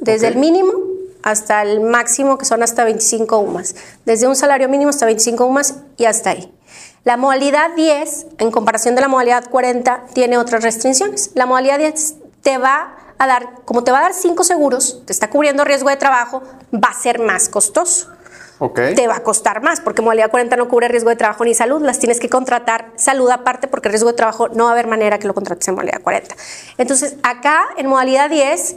Desde 0.00 0.28
el 0.28 0.36
mínimo 0.36 0.72
hasta 1.24 1.62
el 1.62 1.80
máximo, 1.80 2.38
que 2.38 2.44
son 2.44 2.62
hasta 2.62 2.84
25 2.84 3.40
UMAS. 3.40 3.74
Desde 4.04 4.28
un 4.28 4.36
salario 4.36 4.68
mínimo 4.68 4.90
hasta 4.90 5.04
25 5.06 5.44
UMAS 5.46 5.74
y 5.96 6.04
hasta 6.04 6.30
ahí. 6.30 6.54
La 7.02 7.16
modalidad 7.16 7.74
10, 7.74 8.26
en 8.38 8.52
comparación 8.52 8.94
de 8.94 9.00
la 9.00 9.08
modalidad 9.08 9.50
40, 9.50 10.06
tiene 10.12 10.38
otras 10.38 10.62
restricciones. 10.62 11.32
La 11.34 11.46
modalidad 11.46 11.80
10 11.80 12.14
te 12.42 12.58
va 12.58 12.94
a 13.18 13.26
dar, 13.26 13.62
como 13.64 13.84
te 13.84 13.92
va 13.92 13.98
a 13.98 14.02
dar 14.02 14.14
cinco 14.14 14.44
seguros, 14.44 15.02
te 15.06 15.12
está 15.12 15.30
cubriendo 15.30 15.64
riesgo 15.64 15.88
de 15.88 15.96
trabajo, 15.96 16.42
va 16.72 16.88
a 16.88 16.94
ser 16.94 17.18
más 17.18 17.48
costoso. 17.48 18.10
Okay. 18.58 18.94
Te 18.94 19.06
va 19.06 19.16
a 19.16 19.22
costar 19.22 19.62
más, 19.62 19.80
porque 19.80 20.00
modalidad 20.00 20.30
40 20.30 20.56
no 20.56 20.66
cubre 20.68 20.88
riesgo 20.88 21.10
de 21.10 21.16
trabajo 21.16 21.44
ni 21.44 21.52
salud, 21.52 21.82
las 21.82 21.98
tienes 21.98 22.20
que 22.20 22.30
contratar 22.30 22.90
salud 22.96 23.30
aparte, 23.30 23.68
porque 23.68 23.90
riesgo 23.90 24.08
de 24.08 24.16
trabajo 24.16 24.48
no 24.48 24.64
va 24.64 24.70
a 24.70 24.72
haber 24.72 24.86
manera 24.86 25.18
que 25.18 25.26
lo 25.26 25.34
contrates 25.34 25.68
en 25.68 25.74
modalidad 25.74 26.00
40. 26.00 26.34
Entonces, 26.78 27.16
acá 27.22 27.66
en 27.76 27.86
modalidad 27.86 28.30
10 28.30 28.76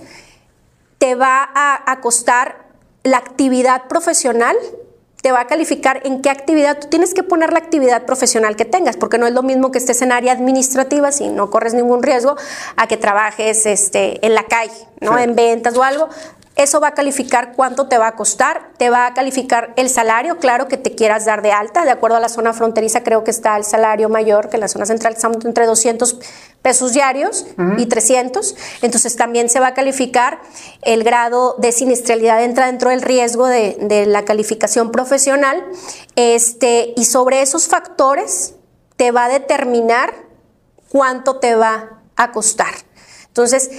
te 0.98 1.16
va 1.16 1.50
a, 1.56 1.90
a 1.90 2.02
costar 2.02 2.66
la 3.04 3.18
actividad 3.18 3.88
profesional 3.88 4.58
te 5.22 5.32
va 5.32 5.42
a 5.42 5.48
calificar 5.48 6.02
en 6.06 6.22
qué 6.22 6.30
actividad. 6.30 6.80
Tú 6.80 6.88
tienes 6.88 7.14
que 7.14 7.24
poner 7.24 7.52
la 7.52 7.60
actividad 7.60 8.06
profesional 8.06 8.56
que 8.56 8.66
tengas, 8.66 8.96
porque 8.96 9.18
no 9.18 9.28
es 9.28 9.34
lo 9.34 9.44
mismo 9.44 9.72
que 9.72 9.78
estés 9.78 10.02
en 10.02 10.12
área 10.12 10.32
administrativa, 10.32 11.12
si 11.12 11.28
no 11.28 11.50
corres 11.50 11.74
ningún 11.74 12.04
riesgo, 12.04 12.36
a 12.78 12.88
que 12.88 12.98
trabajes 12.98 13.66
este, 13.66 14.26
en 14.26 14.34
la 14.34 14.44
calle, 14.44 14.88
¿no? 15.02 15.18
En 15.18 15.36
ventas 15.36 15.76
o 15.76 15.84
algo. 15.84 16.10
Eso 16.60 16.82
va 16.82 16.90
a 16.90 16.94
calificar 16.94 17.54
cuánto 17.56 17.88
te 17.88 17.98
va 17.98 18.08
a 18.08 18.16
costar, 18.18 18.74
te 18.76 18.90
va 18.90 19.06
a 19.06 19.14
calificar 19.14 19.72
el 19.78 19.90
salario, 19.90 20.40
claro 20.40 20.68
que 20.68 20.76
te 20.76 20.94
quieras 20.94 21.24
dar 21.24 21.42
de 21.42 21.54
alta, 21.54 21.86
de 21.86 21.92
acuerdo 21.92 22.18
a 22.18 22.20
la 22.20 22.28
zona 22.28 22.52
fronteriza 22.52 23.02
creo 23.02 23.24
que 23.24 23.32
está 23.32 23.56
el 23.56 23.64
salario 23.64 24.10
mayor, 24.10 24.50
que 24.50 24.58
en 24.58 24.60
la 24.60 24.68
zona 24.68 24.86
central 24.86 25.14
estamos 25.14 25.46
entre 25.46 25.66
200 25.66 26.20
pesos 26.62 26.92
diarios 26.92 27.46
y 27.78 27.86
300, 27.86 28.58
entonces 28.82 29.16
también 29.16 29.48
se 29.50 29.62
va 29.62 29.68
a 29.68 29.74
calificar 29.74 30.42
el 30.82 31.06
grado 31.06 31.56
de 31.60 31.72
siniestralidad, 31.72 32.44
entra 32.44 32.66
dentro 32.66 32.90
del 32.90 33.04
riesgo 33.04 33.48
de, 33.48 33.78
de 33.80 34.06
la 34.06 34.26
calificación 34.26 34.92
profesional, 34.92 35.64
este, 36.18 36.94
y 36.98 37.06
sobre 37.06 37.42
esos 37.42 37.70
factores 37.70 38.56
te 38.98 39.12
va 39.12 39.24
a 39.26 39.30
determinar 39.30 40.14
cuánto 40.90 41.38
te 41.38 41.56
va 41.56 42.02
a 42.18 42.34
costar. 42.34 42.74
Entonces, 43.28 43.72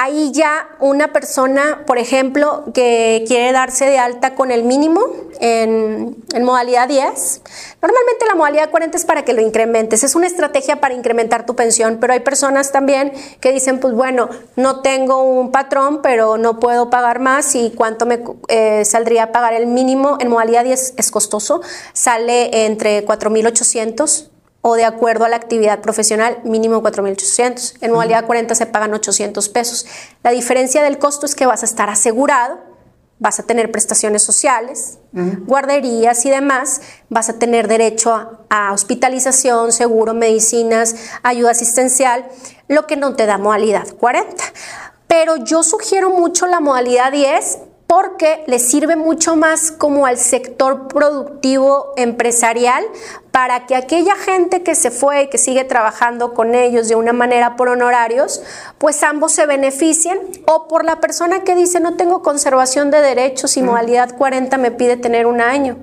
Ahí 0.00 0.30
ya 0.30 0.68
una 0.78 1.12
persona, 1.12 1.82
por 1.84 1.98
ejemplo, 1.98 2.66
que 2.72 3.24
quiere 3.26 3.50
darse 3.50 3.84
de 3.86 3.98
alta 3.98 4.36
con 4.36 4.52
el 4.52 4.62
mínimo 4.62 5.04
en, 5.40 6.14
modalidad 6.40 6.86
10, 6.86 7.42
normalmente 7.82 8.26
la 8.28 8.36
modalidad 8.36 8.70
40 8.70 8.96
es 8.96 9.04
para 9.04 9.24
que 9.24 9.32
lo 9.32 9.40
incrementes, 9.40 10.04
es 10.04 10.14
una 10.14 10.28
estrategia 10.28 10.80
para 10.80 10.94
incrementar 10.94 11.46
tu 11.46 11.56
pensión, 11.56 11.98
pero 12.00 12.12
hay 12.12 12.20
personas 12.20 12.70
también 12.70 13.12
que 13.40 13.50
dicen, 13.50 13.80
pues 13.80 13.92
bueno, 13.92 14.28
no 14.54 14.82
tengo 14.82 15.24
un 15.24 15.50
patrón, 15.50 16.00
pero 16.00 16.38
no 16.38 16.60
puedo 16.60 16.90
pagar 16.90 17.18
más 17.18 17.56
y 17.56 17.72
cuánto 17.74 18.06
me 18.06 18.22
eh, 18.46 18.84
saldría 18.84 19.32
pagar 19.32 19.52
el 19.54 19.66
mínimo 19.66 20.16
en 20.20 20.28
modalidad 20.28 20.62
10 20.62 20.94
es 20.96 21.10
costoso, 21.10 21.60
sale 21.92 22.66
entre 22.66 23.04
4.800 23.04 24.28
o 24.60 24.74
de 24.74 24.84
acuerdo 24.84 25.24
a 25.24 25.28
la 25.28 25.36
actividad 25.36 25.80
profesional, 25.80 26.38
mínimo 26.44 26.82
4.800. 26.82 27.78
En 27.80 27.92
modalidad 27.92 28.26
40 28.26 28.54
se 28.54 28.66
pagan 28.66 28.92
800 28.92 29.48
pesos. 29.48 29.86
La 30.22 30.30
diferencia 30.30 30.82
del 30.82 30.98
costo 30.98 31.26
es 31.26 31.34
que 31.34 31.46
vas 31.46 31.62
a 31.62 31.66
estar 31.66 31.88
asegurado, 31.88 32.58
vas 33.20 33.38
a 33.40 33.44
tener 33.44 33.70
prestaciones 33.70 34.22
sociales, 34.22 34.98
guarderías 35.12 36.24
y 36.24 36.30
demás, 36.30 36.80
vas 37.08 37.28
a 37.28 37.38
tener 37.38 37.66
derecho 37.66 38.14
a, 38.14 38.40
a, 38.48 38.72
hospitalización, 38.72 39.72
seguro, 39.72 40.14
medicinas, 40.14 40.94
ayuda 41.22 41.50
asistencial, 41.50 42.26
lo 42.68 42.86
que 42.86 42.96
no 42.96 43.16
te 43.16 43.26
da 43.26 43.38
modalidad 43.38 43.88
40. 43.96 44.44
Pero 45.08 45.36
yo 45.36 45.62
sugiero 45.62 46.10
mucho 46.10 46.46
la 46.46 46.60
modalidad 46.60 47.10
10 47.10 47.58
porque 47.88 48.44
le 48.46 48.58
sirve 48.58 48.96
mucho 48.96 49.34
más 49.34 49.72
como 49.72 50.04
al 50.04 50.18
sector 50.18 50.88
productivo 50.88 51.94
empresarial 51.96 52.84
para 53.30 53.64
que 53.64 53.74
aquella 53.74 54.14
gente 54.14 54.62
que 54.62 54.74
se 54.74 54.90
fue 54.90 55.22
y 55.22 55.30
que 55.30 55.38
sigue 55.38 55.64
trabajando 55.64 56.34
con 56.34 56.54
ellos 56.54 56.88
de 56.88 56.96
una 56.96 57.14
manera 57.14 57.56
por 57.56 57.68
honorarios, 57.68 58.42
pues 58.76 59.02
ambos 59.02 59.32
se 59.32 59.46
beneficien. 59.46 60.18
O 60.46 60.68
por 60.68 60.84
la 60.84 61.00
persona 61.00 61.44
que 61.44 61.54
dice 61.54 61.80
no 61.80 61.96
tengo 61.96 62.22
conservación 62.22 62.90
de 62.90 63.00
derechos 63.00 63.56
y 63.56 63.62
modalidad 63.62 64.14
40 64.16 64.58
me 64.58 64.70
pide 64.70 64.98
tener 64.98 65.26
un 65.26 65.40
año 65.40 65.78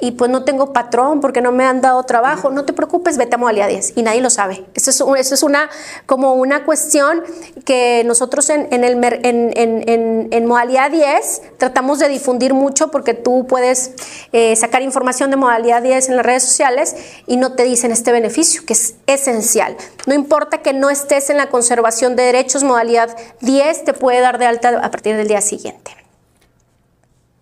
y 0.00 0.12
pues 0.12 0.30
no 0.30 0.44
tengo 0.44 0.72
patrón 0.72 1.20
porque 1.20 1.40
no 1.40 1.52
me 1.52 1.64
han 1.64 1.80
dado 1.80 2.02
trabajo, 2.04 2.50
no 2.50 2.64
te 2.64 2.72
preocupes, 2.72 3.16
vete 3.16 3.34
a 3.34 3.38
modalidad 3.38 3.68
10 3.68 3.92
y 3.96 4.02
nadie 4.02 4.20
lo 4.20 4.30
sabe. 4.30 4.64
Eso 4.74 5.14
es, 5.14 5.42
una, 5.42 5.70
como 6.06 6.34
una 6.34 6.64
cuestión 6.64 7.22
que 7.64 8.02
nosotros 8.04 8.50
en, 8.50 8.68
en, 8.72 8.84
el, 8.84 9.02
en, 9.04 9.52
en, 9.56 10.28
en, 10.30 10.46
modalidad 10.46 10.90
10 10.90 11.42
tratamos 11.58 11.98
de 11.98 12.08
difundir 12.08 12.54
mucho 12.54 12.90
porque 12.90 13.14
tú 13.14 13.46
puedes 13.46 13.92
eh, 14.32 14.56
sacar 14.56 14.82
información 14.82 15.30
de 15.30 15.36
modalidad 15.36 15.82
10 15.82 16.08
en 16.08 16.16
las 16.16 16.26
redes 16.26 16.42
sociales 16.42 16.96
y 17.26 17.36
no 17.36 17.52
te 17.52 17.64
dicen 17.64 17.92
este 17.92 18.12
beneficio, 18.12 18.62
que 18.66 18.72
es 18.72 18.94
esencial. 19.06 19.76
No 20.06 20.14
importa 20.14 20.58
que 20.58 20.72
no 20.72 20.90
estés 20.90 21.30
en 21.30 21.36
la 21.36 21.48
conservación 21.48 22.16
de 22.16 22.24
derechos, 22.24 22.64
modalidad 22.64 23.16
10 23.40 23.84
te 23.84 23.92
puede 23.92 24.20
dar 24.20 24.38
de 24.38 24.46
alta 24.46 24.80
a 24.82 24.90
partir 24.90 25.16
del 25.16 25.28
día 25.28 25.40
siguiente. 25.40 25.99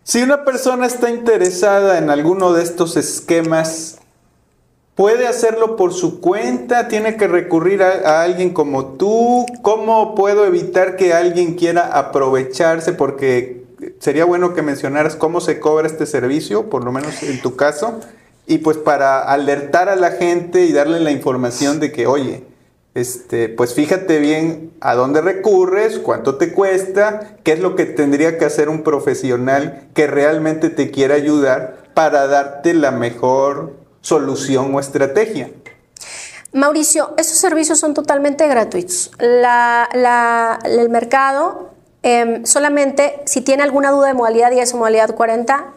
Si 0.09 0.23
una 0.23 0.43
persona 0.43 0.87
está 0.87 1.11
interesada 1.11 1.99
en 1.99 2.09
alguno 2.09 2.55
de 2.55 2.63
estos 2.63 2.97
esquemas, 2.97 3.99
¿puede 4.95 5.27
hacerlo 5.27 5.77
por 5.77 5.93
su 5.93 6.23
cuenta? 6.23 6.89
¿Tiene 6.89 7.19
que 7.19 7.29
recurrir 7.29 7.83
a, 7.83 8.23
alguien 8.23 8.55
como 8.55 8.95
tú? 8.95 9.45
¿Cómo 9.61 10.15
puedo 10.15 10.47
evitar 10.47 10.97
que 10.97 11.13
alguien 11.13 11.57
quiera 11.57 11.99
aprovecharse? 11.99 12.95
Porque 12.95 13.67
sería 13.99 14.25
bueno 14.25 14.55
que 14.55 14.63
mencionaras 14.63 15.15
cómo 15.15 15.43
se 15.43 15.61
cobra 15.61 15.87
este 15.87 16.07
servicio, 16.07 16.71
por 16.71 16.85
lo 16.85 16.91
menos 16.91 17.23
en 17.23 17.43
tu 17.43 17.55
caso, 17.55 18.01
y 18.47 18.57
pues 18.57 18.79
para 18.79 19.21
alertar 19.21 19.91
a 19.91 19.97
la 19.97 20.13
gente 20.13 20.65
y 20.65 20.73
darle 20.73 21.01
la 21.01 21.11
información 21.11 21.81
de 21.81 21.93
que, 21.93 22.07
oye, 22.07 22.45
este, 22.99 23.49
pues 23.49 23.75
fíjate 23.75 24.19
bien 24.19 24.73
a 24.81 24.95
dónde 24.95 25.21
recurres, 25.21 25.99
cuánto 25.99 26.37
te 26.37 26.53
cuesta, 26.53 27.37
qué 27.45 27.53
es 27.53 27.61
lo 27.61 27.77
que 27.77 27.87
tendría 27.87 28.39
que 28.39 28.45
hacer 28.45 28.69
un 28.69 28.83
profesional 28.83 29.89
que 29.95 30.07
realmente 30.07 30.69
te 30.69 30.91
quiera 30.91 31.15
ayudar 31.15 31.85
para 31.95 32.27
darte 32.27 32.75
la 32.75 32.91
mejor 32.91 33.77
solución 34.01 34.75
o 34.75 34.81
estrategia. 34.81 35.51
Mauricio, 36.53 37.15
esos 37.17 37.39
servicios 37.39 37.79
son 37.79 37.95
totalmente 37.95 38.49
gratuitos. 38.49 39.13
el 39.21 40.89
mercado, 40.89 41.71
em, 42.03 42.45
solamente 42.47 43.21
si 43.27 43.43
tiene 43.43 43.63
alguna 43.63 43.91
duda 43.91 44.09
de 44.09 44.15
modalidad 44.15 44.51
10 44.51 44.75
o 44.75 44.79
modalidad 44.79 45.15
40, 45.15 45.73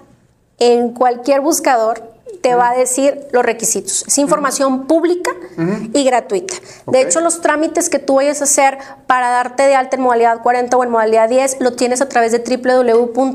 en 0.58 0.94
cualquier 0.94 1.42
buscador 1.42 2.04
te 2.42 2.56
va 2.56 2.72
a 2.72 2.78
decir 2.78 3.28
los 3.32 3.44
requisitos. 3.44 4.04
Es 4.08 4.18
información 4.18 4.88
pública 4.88 5.32
y 5.94 6.04
gratuita. 6.04 6.56
De 6.88 7.02
hecho, 7.02 7.20
los 7.22 7.42
trámites 7.42 7.90
que 7.90 8.00
tú 8.00 8.16
vayas 8.16 8.42
a 8.42 8.46
hacer 8.46 8.78
para 9.08 9.30
darte 9.30 9.64
de 9.64 9.76
alta 9.76 9.96
en 9.96 10.02
modalidad 10.02 10.42
40 10.42 10.76
o 10.78 10.84
en 10.84 10.90
modalidad 10.90 11.30
10 11.30 11.58
lo 11.60 11.74
tienes 11.74 12.02
a 12.02 12.10
través 12.10 12.32
de 12.32 12.40
www.ims.gov.mx. 12.40 13.30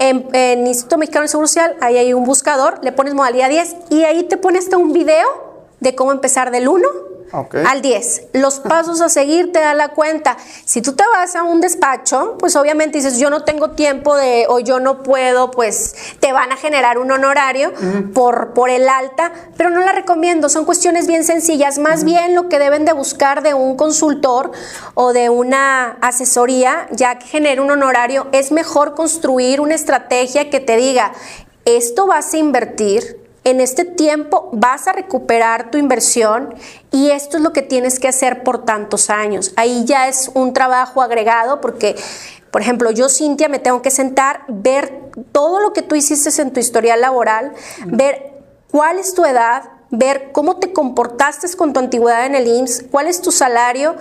En, 0.00 0.28
en, 0.32 0.66
Instituto 0.66 0.96
Mexicano 0.96 1.22
de 1.22 1.28
Seguro 1.28 1.48
Social, 1.48 1.76
ahí 1.80 1.98
hay 1.98 2.12
un 2.12 2.24
buscador, 2.24 2.78
le 2.82 2.92
pones 2.92 3.14
modalidad 3.14 3.48
10 3.48 3.76
y 3.90 4.04
ahí 4.04 4.24
te 4.24 4.36
pones 4.36 4.68
un 4.68 4.92
video 4.92 5.26
de 5.80 5.94
cómo 5.94 6.12
empezar 6.12 6.50
del 6.50 6.68
1 6.68 7.07
al 7.32 7.82
10. 7.82 8.28
Los 8.34 8.60
pasos 8.60 9.00
a 9.00 9.08
seguir 9.08 9.52
te 9.52 9.60
da 9.60 9.74
la 9.74 9.88
cuenta. 9.88 10.36
Si 10.64 10.82
tú 10.82 10.94
te 10.94 11.04
vas 11.12 11.36
a 11.36 11.42
un 11.42 11.60
despacho, 11.60 12.36
pues 12.38 12.56
obviamente 12.56 12.98
dices, 12.98 13.18
yo 13.18 13.30
no 13.30 13.44
tengo 13.44 13.70
tiempo 13.70 14.16
de, 14.16 14.46
o 14.48 14.60
yo 14.60 14.80
no 14.80 15.02
puedo, 15.02 15.50
pues 15.50 15.94
te 16.20 16.32
van 16.32 16.52
a 16.52 16.56
generar 16.56 16.98
un 16.98 17.10
honorario 17.10 17.72
por, 18.14 18.54
por 18.54 18.70
el 18.70 18.88
alta, 18.88 19.32
pero 19.56 19.70
no 19.70 19.80
la 19.80 19.92
recomiendo. 19.92 20.48
Son 20.48 20.64
cuestiones 20.64 21.06
bien 21.06 21.24
sencillas. 21.24 21.78
Más 21.78 22.04
bien 22.04 22.34
lo 22.34 22.48
que 22.48 22.58
deben 22.58 22.84
de 22.84 22.92
buscar 22.92 23.42
de 23.42 23.54
un 23.54 23.76
consultor 23.76 24.52
o 24.94 25.12
de 25.12 25.30
una 25.30 25.98
asesoría, 26.00 26.88
ya 26.90 27.18
que 27.18 27.26
genere 27.26 27.60
un 27.60 27.70
honorario, 27.70 28.26
es 28.32 28.52
mejor 28.52 28.94
construir 28.94 29.60
una 29.60 29.74
estrategia 29.74 30.50
que 30.50 30.60
te 30.60 30.76
diga, 30.76 31.12
esto 31.64 32.06
vas 32.06 32.32
a 32.32 32.38
invertir, 32.38 33.27
en 33.50 33.60
este 33.60 33.84
tiempo 33.84 34.50
vas 34.52 34.86
a 34.86 34.92
recuperar 34.92 35.70
tu 35.70 35.78
inversión 35.78 36.54
y 36.90 37.10
esto 37.10 37.36
es 37.36 37.42
lo 37.42 37.52
que 37.52 37.62
tienes 37.62 37.98
que 37.98 38.08
hacer 38.08 38.42
por 38.42 38.64
tantos 38.64 39.10
años. 39.10 39.52
Ahí 39.56 39.84
ya 39.84 40.08
es 40.08 40.30
un 40.34 40.52
trabajo 40.52 41.02
agregado 41.02 41.60
porque, 41.60 41.96
por 42.50 42.60
ejemplo, 42.60 42.90
yo, 42.90 43.08
Cintia, 43.08 43.48
me 43.48 43.58
tengo 43.58 43.82
que 43.82 43.90
sentar, 43.90 44.42
ver 44.48 45.10
todo 45.32 45.60
lo 45.60 45.72
que 45.72 45.82
tú 45.82 45.94
hiciste 45.94 46.42
en 46.42 46.52
tu 46.52 46.60
historial 46.60 47.00
laboral, 47.00 47.52
ver 47.86 48.32
cuál 48.70 48.98
es 48.98 49.14
tu 49.14 49.24
edad, 49.24 49.64
ver 49.90 50.30
cómo 50.32 50.56
te 50.56 50.72
comportaste 50.72 51.48
con 51.56 51.72
tu 51.72 51.80
antigüedad 51.80 52.26
en 52.26 52.34
el 52.34 52.46
IMSS, 52.46 52.84
cuál 52.90 53.06
es 53.06 53.22
tu 53.22 53.32
salario, 53.32 53.96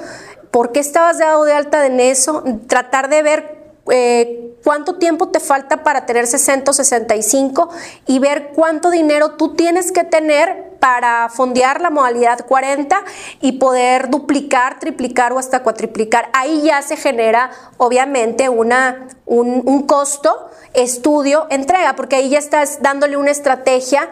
por 0.51 0.71
qué 0.71 0.79
estabas 0.79 1.19
dado 1.19 1.43
de 1.45 1.53
alta 1.53 1.85
en 1.85 1.99
eso, 1.99 2.43
tratar 2.67 3.09
de 3.09 3.21
ver 3.23 3.56
eh, 3.91 4.55
cuánto 4.63 4.95
tiempo 4.95 5.29
te 5.29 5.39
falta 5.39 5.83
para 5.83 6.05
tener 6.05 6.27
60 6.27 6.71
o 6.71 6.73
65 6.73 7.69
y 8.05 8.19
ver 8.19 8.51
cuánto 8.53 8.89
dinero 8.89 9.31
tú 9.31 9.55
tienes 9.55 9.91
que 9.91 10.03
tener 10.03 10.67
para 10.79 11.29
fondear 11.29 11.81
la 11.81 11.89
modalidad 11.89 12.45
40 12.45 13.03
y 13.41 13.53
poder 13.53 14.09
duplicar, 14.09 14.79
triplicar 14.79 15.33
o 15.33 15.39
hasta 15.39 15.63
cuatriplicar. 15.63 16.29
Ahí 16.33 16.61
ya 16.63 16.81
se 16.81 16.97
genera 16.97 17.51
obviamente 17.77 18.49
una, 18.49 19.07
un, 19.25 19.63
un 19.65 19.83
costo, 19.87 20.49
estudio, 20.73 21.47
entrega, 21.49 21.95
porque 21.95 22.17
ahí 22.17 22.29
ya 22.29 22.39
estás 22.39 22.81
dándole 22.81 23.17
una 23.17 23.31
estrategia 23.31 24.09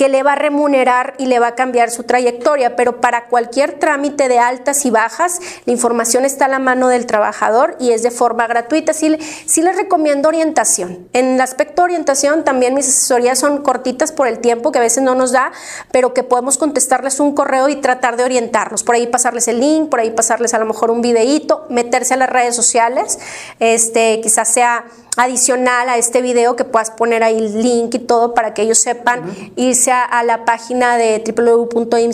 que 0.00 0.08
le 0.08 0.22
va 0.22 0.32
a 0.32 0.36
remunerar 0.36 1.12
y 1.18 1.26
le 1.26 1.40
va 1.40 1.48
a 1.48 1.54
cambiar 1.54 1.90
su 1.90 2.04
trayectoria, 2.04 2.74
pero 2.74 3.02
para 3.02 3.26
cualquier 3.26 3.78
trámite 3.78 4.30
de 4.30 4.38
altas 4.38 4.86
y 4.86 4.90
bajas, 4.90 5.40
la 5.66 5.74
información 5.74 6.24
está 6.24 6.46
a 6.46 6.48
la 6.48 6.58
mano 6.58 6.88
del 6.88 7.04
trabajador 7.04 7.76
y 7.78 7.90
es 7.90 8.02
de 8.02 8.10
forma 8.10 8.46
gratuita. 8.46 8.94
Sí, 8.94 9.18
sí 9.44 9.60
les 9.60 9.76
recomiendo 9.76 10.30
orientación. 10.30 11.06
En 11.12 11.34
el 11.34 11.40
aspecto 11.42 11.82
de 11.82 11.84
orientación 11.84 12.44
también 12.44 12.72
mis 12.72 12.88
asesorías 12.88 13.38
son 13.38 13.62
cortitas 13.62 14.10
por 14.10 14.26
el 14.26 14.38
tiempo 14.38 14.72
que 14.72 14.78
a 14.78 14.80
veces 14.80 15.02
no 15.02 15.14
nos 15.14 15.32
da, 15.32 15.52
pero 15.92 16.14
que 16.14 16.22
podemos 16.22 16.56
contestarles 16.56 17.20
un 17.20 17.34
correo 17.34 17.68
y 17.68 17.76
tratar 17.76 18.16
de 18.16 18.24
orientarlos. 18.24 18.84
Por 18.84 18.94
ahí 18.94 19.06
pasarles 19.06 19.48
el 19.48 19.60
link, 19.60 19.90
por 19.90 20.00
ahí 20.00 20.12
pasarles 20.12 20.54
a 20.54 20.58
lo 20.58 20.64
mejor 20.64 20.90
un 20.90 21.02
videíto, 21.02 21.66
meterse 21.68 22.14
a 22.14 22.16
las 22.16 22.30
redes 22.30 22.56
sociales, 22.56 23.18
este, 23.58 24.22
quizás 24.22 24.48
sea 24.50 24.86
adicional 25.16 25.88
a 25.88 25.96
este 25.98 26.22
video 26.22 26.56
que 26.56 26.64
puedas 26.64 26.90
poner 26.90 27.22
ahí 27.22 27.36
el 27.38 27.62
link 27.62 27.94
y 27.94 27.98
todo 27.98 28.34
para 28.34 28.54
que 28.54 28.62
ellos 28.62 28.80
sepan 28.80 29.22
irse 29.56 29.92
a, 29.92 30.22
la 30.22 30.44
página 30.44 30.96
de 30.96 31.22
www.ims.gov.mx 31.24 32.10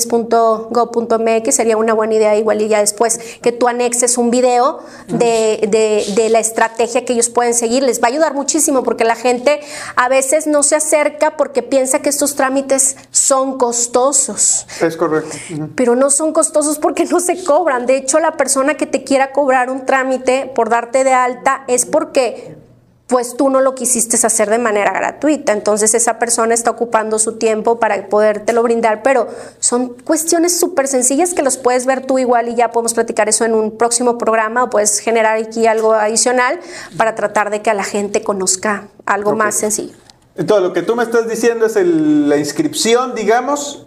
sería 1.54 1.76
una 1.76 1.92
buena 1.92 2.14
idea 2.14 2.36
igual 2.36 2.62
y 2.62 2.68
ya 2.68 2.80
después 2.80 3.18
que 3.42 3.52
tú 3.52 3.68
anexes 3.68 4.16
un 4.16 4.30
video 4.30 4.80
de, 5.08 6.04
de, 6.14 6.28
la 6.30 6.38
estrategia 6.40 7.04
que 7.04 7.12
ellos 7.12 7.28
pueden 7.28 7.54
seguir. 7.54 7.82
Les 7.82 8.00
va 8.00 8.06
a 8.06 8.10
ayudar 8.10 8.34
muchísimo 8.34 8.82
porque 8.82 9.04
la 9.04 9.14
gente 9.14 9.60
a 9.94 10.08
veces 10.08 10.46
no 10.46 10.62
se 10.62 10.76
acerca 10.76 11.36
porque 11.36 11.62
piensa 11.62 12.00
que 12.00 12.08
estos 12.08 12.34
trámites 12.34 12.96
son 13.10 13.58
costosos. 13.58 14.66
Es 14.80 14.96
correcto. 14.96 15.36
Pero 15.74 15.94
no 15.96 16.10
son 16.10 16.32
costosos 16.32 16.78
porque 16.78 17.04
no 17.04 17.20
se 17.20 17.44
cobran. 17.44 17.86
De 17.86 17.96
hecho 17.96 18.18
la 18.18 18.32
persona 18.32 18.76
que 18.76 18.86
te 18.86 19.04
quiera 19.04 19.32
cobrar 19.32 19.70
un 19.70 19.84
trámite 19.86 20.50
por 20.54 20.68
darte 20.68 21.04
de 21.04 21.12
alta 21.12 21.64
es 21.68 21.86
porque 21.86 22.65
pues 23.06 23.36
tú 23.36 23.50
no 23.50 23.60
lo 23.60 23.74
quisiste 23.74 24.16
hacer 24.16 24.50
de 24.50 24.58
manera 24.58 24.92
gratuita. 24.92 25.52
Entonces 25.52 25.94
esa 25.94 26.18
persona 26.18 26.54
está 26.54 26.70
ocupando 26.72 27.18
su 27.18 27.34
tiempo 27.34 27.78
para 27.78 28.08
podértelo 28.08 28.62
brindar, 28.62 29.02
pero 29.02 29.28
son 29.60 29.90
cuestiones 29.90 30.58
súper 30.58 30.88
sencillas 30.88 31.32
que 31.32 31.42
los 31.42 31.56
puedes 31.56 31.86
ver 31.86 32.04
tú 32.04 32.18
igual 32.18 32.48
y 32.48 32.56
ya 32.56 32.72
podemos 32.72 32.94
platicar 32.94 33.28
eso 33.28 33.44
en 33.44 33.54
un 33.54 33.76
próximo 33.76 34.18
programa 34.18 34.64
o 34.64 34.70
puedes 34.70 34.98
generar 34.98 35.36
aquí 35.36 35.66
algo 35.66 35.92
adicional 35.92 36.58
para 36.96 37.14
tratar 37.14 37.50
de 37.50 37.62
que 37.62 37.70
a 37.70 37.74
la 37.74 37.84
gente 37.84 38.22
conozca 38.22 38.88
algo 39.04 39.36
más 39.36 39.54
sencillo. 39.54 39.94
Entonces 40.34 40.66
lo 40.66 40.72
que 40.72 40.82
tú 40.82 40.96
me 40.96 41.04
estás 41.04 41.28
diciendo 41.28 41.66
es 41.66 41.76
la 41.76 42.36
inscripción, 42.36 43.14
digamos, 43.14 43.86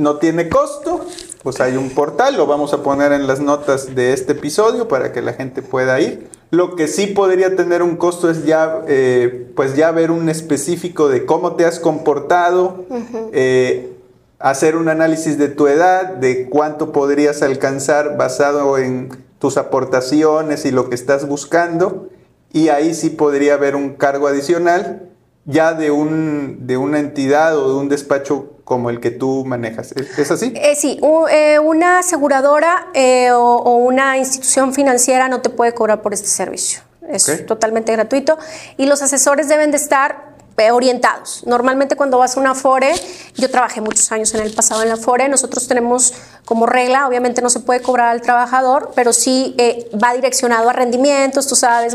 no 0.00 0.16
tiene 0.16 0.48
costo, 0.48 1.04
pues 1.42 1.60
hay 1.60 1.76
un 1.76 1.90
portal, 1.90 2.36
lo 2.36 2.46
vamos 2.46 2.72
a 2.72 2.82
poner 2.82 3.12
en 3.12 3.26
las 3.26 3.40
notas 3.40 3.94
de 3.94 4.12
este 4.12 4.32
episodio 4.32 4.88
para 4.88 5.12
que 5.12 5.22
la 5.22 5.34
gente 5.34 5.62
pueda 5.62 6.00
ir. 6.00 6.28
Lo 6.50 6.74
que 6.74 6.88
sí 6.88 7.06
podría 7.06 7.54
tener 7.54 7.82
un 7.82 7.96
costo 7.96 8.28
es 8.28 8.44
ya, 8.44 8.82
eh, 8.88 9.52
pues 9.54 9.76
ya 9.76 9.92
ver 9.92 10.10
un 10.10 10.28
específico 10.28 11.08
de 11.08 11.24
cómo 11.24 11.54
te 11.54 11.64
has 11.64 11.78
comportado, 11.78 12.84
eh, 13.32 13.92
hacer 14.40 14.76
un 14.76 14.88
análisis 14.88 15.38
de 15.38 15.48
tu 15.48 15.68
edad, 15.68 16.14
de 16.14 16.48
cuánto 16.48 16.92
podrías 16.92 17.42
alcanzar 17.42 18.16
basado 18.16 18.78
en 18.78 19.10
tus 19.38 19.56
aportaciones 19.56 20.64
y 20.64 20.72
lo 20.72 20.88
que 20.88 20.96
estás 20.96 21.28
buscando. 21.28 22.08
Y 22.52 22.68
ahí 22.68 22.94
sí 22.94 23.10
podría 23.10 23.54
haber 23.54 23.76
un 23.76 23.94
cargo 23.94 24.26
adicional 24.26 25.10
ya 25.50 25.74
de, 25.74 25.90
un, 25.90 26.66
de 26.66 26.76
una 26.76 26.98
entidad 26.98 27.56
o 27.56 27.68
de 27.68 27.74
un 27.74 27.88
despacho 27.88 28.56
como 28.64 28.88
el 28.88 29.00
que 29.00 29.10
tú 29.10 29.44
manejas. 29.44 29.92
¿Es, 29.92 30.30
así? 30.30 30.52
Eh, 30.54 30.76
sí, 30.76 31.00
eh, 31.30 31.58
una 31.58 31.98
aseguradora 31.98 32.88
eh, 32.94 33.30
o, 33.32 33.74
una 33.74 34.16
institución 34.16 34.72
financiera 34.72 35.28
no 35.28 35.40
te 35.40 35.50
puede 35.50 35.74
cobrar 35.74 36.02
por 36.02 36.14
este 36.14 36.28
servicio. 36.28 36.82
Es 37.08 37.44
totalmente 37.46 37.90
gratuito 37.90 38.38
y 38.76 38.86
los 38.86 39.02
asesores 39.02 39.48
deben 39.48 39.72
de 39.72 39.78
estar 39.78 40.30
orientados. 40.70 41.42
Normalmente 41.46 41.96
cuando 41.96 42.18
vas 42.18 42.36
a 42.36 42.40
una 42.40 42.54
FORE, 42.54 42.92
yo 43.36 43.50
trabajé 43.50 43.80
muchos 43.80 44.12
años 44.12 44.34
en 44.34 44.42
el 44.42 44.52
pasado 44.52 44.82
en 44.82 44.90
la 44.90 44.98
FORE, 44.98 45.28
nosotros 45.28 45.66
tenemos 45.66 46.12
como 46.50 46.66
regla, 46.66 47.06
obviamente 47.06 47.42
no 47.42 47.48
se 47.48 47.60
puede 47.60 47.80
cobrar 47.80 48.08
al 48.08 48.22
trabajador, 48.22 48.90
pero 48.96 49.12
sí 49.12 49.54
eh, 49.56 49.88
va 50.02 50.14
direccionado 50.14 50.68
a 50.68 50.72
rendimientos, 50.72 51.46
tú 51.46 51.54
sabes, 51.54 51.94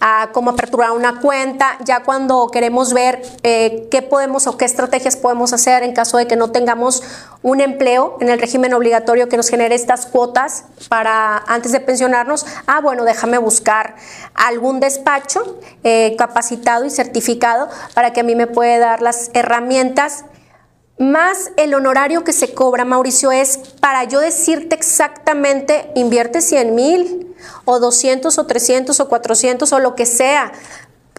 a 0.00 0.28
cómo 0.30 0.52
aperturar 0.52 0.92
una 0.92 1.20
cuenta, 1.20 1.76
ya 1.84 2.04
cuando 2.04 2.48
queremos 2.52 2.92
ver 2.92 3.20
eh, 3.42 3.88
qué 3.90 4.02
podemos 4.02 4.46
o 4.46 4.56
qué 4.56 4.64
estrategias 4.64 5.16
podemos 5.16 5.52
hacer 5.52 5.82
en 5.82 5.92
caso 5.92 6.18
de 6.18 6.28
que 6.28 6.36
no 6.36 6.52
tengamos 6.52 7.02
un 7.42 7.60
empleo 7.60 8.16
en 8.20 8.28
el 8.28 8.38
régimen 8.38 8.74
obligatorio 8.74 9.28
que 9.28 9.36
nos 9.36 9.48
genere 9.48 9.74
estas 9.74 10.06
cuotas 10.06 10.66
para 10.88 11.38
antes 11.38 11.72
de 11.72 11.80
pensionarnos, 11.80 12.46
ah, 12.68 12.80
bueno, 12.80 13.02
déjame 13.02 13.38
buscar 13.38 13.96
algún 14.34 14.78
despacho 14.78 15.58
eh, 15.82 16.14
capacitado 16.16 16.84
y 16.84 16.90
certificado 16.90 17.68
para 17.92 18.12
que 18.12 18.20
a 18.20 18.22
mí 18.22 18.36
me 18.36 18.46
pueda 18.46 18.78
dar 18.78 19.02
las 19.02 19.32
herramientas 19.34 20.26
más 20.98 21.50
el 21.56 21.74
honorario 21.74 22.24
que 22.24 22.32
se 22.32 22.54
cobra, 22.54 22.84
Mauricio, 22.84 23.32
es 23.32 23.58
para 23.80 24.04
yo 24.04 24.20
decirte 24.20 24.74
exactamente, 24.74 25.90
invierte 25.94 26.40
100 26.40 26.74
mil 26.74 27.34
o 27.64 27.78
200 27.78 28.38
o 28.38 28.46
300 28.46 28.98
o 29.00 29.08
400 29.08 29.72
o 29.72 29.78
lo 29.78 29.94
que 29.94 30.06
sea, 30.06 30.52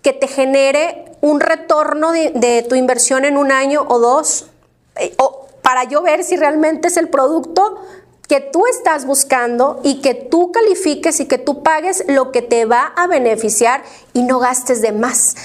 que 0.02 0.14
te 0.14 0.28
genere 0.28 1.06
un 1.22 1.40
retorno 1.40 2.12
de, 2.12 2.66
tu 2.68 2.76
inversión 2.76 3.26
en 3.26 3.38
un 3.38 3.52
año 3.52 3.86
o 3.88 4.00
dos, 4.00 4.48
eh, 4.96 5.14
o 5.18 5.48
para 5.62 5.84
yo 5.84 6.02
ver 6.02 6.24
si 6.24 6.38
realmente 6.38 6.88
es 6.88 6.98
el 6.98 7.10
producto 7.10 7.82
que 8.28 8.42
tú 8.42 8.66
estás 8.68 9.06
buscando 9.06 9.80
y 9.84 10.02
que 10.02 10.14
tú 10.14 10.52
califiques 10.52 11.20
y 11.20 11.28
que 11.28 11.38
tú 11.38 11.64
pagues 11.64 12.04
lo 12.08 12.32
que 12.32 12.42
te 12.42 12.66
va 12.66 12.94
a 12.96 13.08
beneficiar 13.08 13.84
y 14.14 14.24
no 14.24 14.40
gastes 14.40 14.82
de 14.82 14.92
más. 14.92 15.36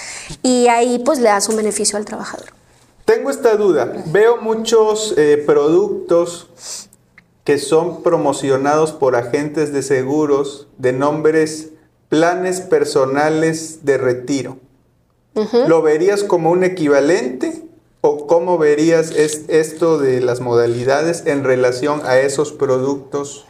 Y 0.43 0.69
ahí 0.69 0.99
pues 0.99 1.19
le 1.19 1.29
das 1.29 1.49
un 1.49 1.57
beneficio 1.57 1.97
al 1.97 2.05
trabajador. 2.05 2.62
Tengo 3.05 3.31
esta 3.31 3.57
duda. 3.57 3.93
Veo 4.07 4.41
muchos 4.41 5.15
eh, 5.17 5.43
productos 5.45 6.49
que 7.45 7.59
son 7.59 8.03
promocionados 8.03 8.93
por 8.93 9.17
agentes 9.17 9.73
de 9.73 9.83
seguros 9.83 10.69
de 10.79 10.93
nombres 10.93 11.71
planes 12.09 12.61
personales 12.61 13.85
de 13.85 13.99
retiro. 13.99 14.59
¿Lo 15.67 15.81
verías 15.81 16.25
como 16.25 16.51
un 16.51 16.63
equivalente 16.63 17.65
o 18.03 18.27
cómo 18.27 18.59
verías 18.59 19.13
esto 19.13 19.99
de 19.99 20.21
las 20.21 20.41
modalidades 20.41 21.25
en 21.27 21.43
relación 21.43 22.03
a 22.05 22.19
esos 22.19 22.53
productos 22.53 23.47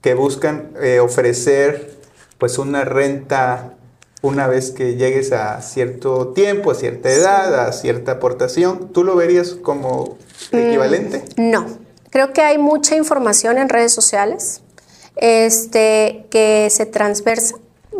que 0.00 0.14
buscan 0.14 0.70
eh, 0.80 1.00
ofrecer 1.00 1.98
pues 2.38 2.56
una 2.58 2.84
renta 2.84 3.77
una 4.22 4.46
vez 4.46 4.70
que 4.70 4.96
llegues 4.96 5.32
a 5.32 5.60
cierto 5.62 6.28
tiempo, 6.28 6.70
a 6.70 6.74
cierta 6.74 7.10
edad, 7.10 7.66
a 7.66 7.72
cierta 7.72 8.12
aportación, 8.12 8.92
¿tú 8.92 9.04
lo 9.04 9.16
verías 9.16 9.54
como 9.54 10.18
equivalente? 10.50 11.24
Mm, 11.36 11.50
no, 11.50 11.66
creo 12.10 12.32
que 12.32 12.42
hay 12.42 12.58
mucha 12.58 12.96
información 12.96 13.58
en 13.58 13.68
redes 13.68 13.92
sociales 13.92 14.62
este, 15.16 16.26
que 16.30 16.68
se 16.70 16.86
transversa, 16.86 17.56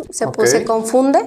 se, 0.09 0.65
confunde. 0.65 1.19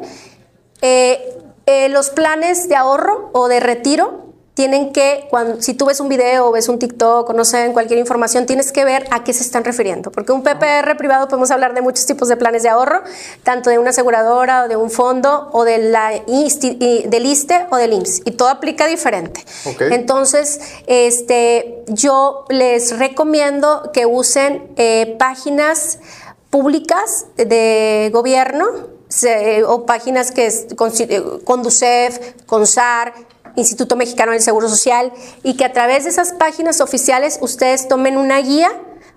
Eh, 0.81 1.39
eh, 1.67 1.89
los 1.89 2.11
planes 2.11 2.69
de 2.69 2.75
ahorro 2.77 3.31
o 3.33 3.49
de 3.49 3.61
retiro 3.61 4.32
tienen 4.55 4.93
que, 4.93 5.27
cuando, 5.31 5.63
si 5.63 5.73
tú 5.73 5.87
ves 5.87 5.99
un 6.01 6.11
video 6.11 6.49
o 6.49 6.53
ves 6.53 6.69
un 6.69 6.79
TikTok 6.79 7.31
o 7.31 7.33
no 7.33 7.45
sé, 7.45 7.65
en 7.65 7.73
cualquier 7.73 7.99
información, 7.99 8.45
tienes 8.45 8.71
que 8.71 8.85
ver 8.85 9.07
a 9.11 9.25
qué 9.25 9.33
se 9.33 9.43
están 9.43 9.65
refiriendo. 9.65 10.11
Porque 10.11 10.33
un 10.33 10.43
PPR 10.43 10.95
privado 10.99 11.27
podemos 11.27 11.51
hablar 11.51 11.73
de 11.73 11.81
muchos 11.81 12.05
tipos 12.05 12.29
de 12.29 12.37
planes 12.37 12.63
de 12.63 12.69
ahorro, 12.69 13.03
tanto 13.45 13.71
de 13.71 13.79
una 13.79 13.91
aseguradora 13.91 14.65
o 14.65 14.69
de 14.69 14.77
un 14.77 14.91
fondo 14.91 15.49
o 15.53 15.65
de 15.65 15.79
la 15.79 16.11
del 16.11 17.27
ISTE 17.27 17.67
o 17.71 17.77
del 17.77 17.93
IMSS. 17.95 18.23
Y 18.27 18.33
todo 18.33 18.49
aplica 18.49 18.87
diferente. 18.87 19.43
Entonces, 19.91 20.61
este, 20.87 21.85
yo 21.89 22.45
les 22.51 22.99
recomiendo 22.99 23.91
que 23.93 24.05
usen 24.05 24.71
eh, 24.77 25.17
páginas 25.19 25.99
públicas 26.51 27.25
de 27.37 28.11
gobierno 28.13 28.67
o 29.67 29.87
páginas 29.87 30.31
que 30.31 30.47
es 30.47 30.67
Conducef, 31.45 32.35
CONSAR, 32.47 33.13
Instituto 33.57 33.97
Mexicano 33.97 34.33
del 34.33 34.43
Seguro 34.43 34.69
Social, 34.69 35.13
y 35.43 35.57
que 35.57 35.65
a 35.65 35.73
través 35.73 36.05
de 36.05 36.11
esas 36.11 36.33
páginas 36.33 36.81
oficiales 36.81 37.39
ustedes 37.41 37.89
tomen 37.89 38.17
una 38.17 38.39
guía 38.39 38.71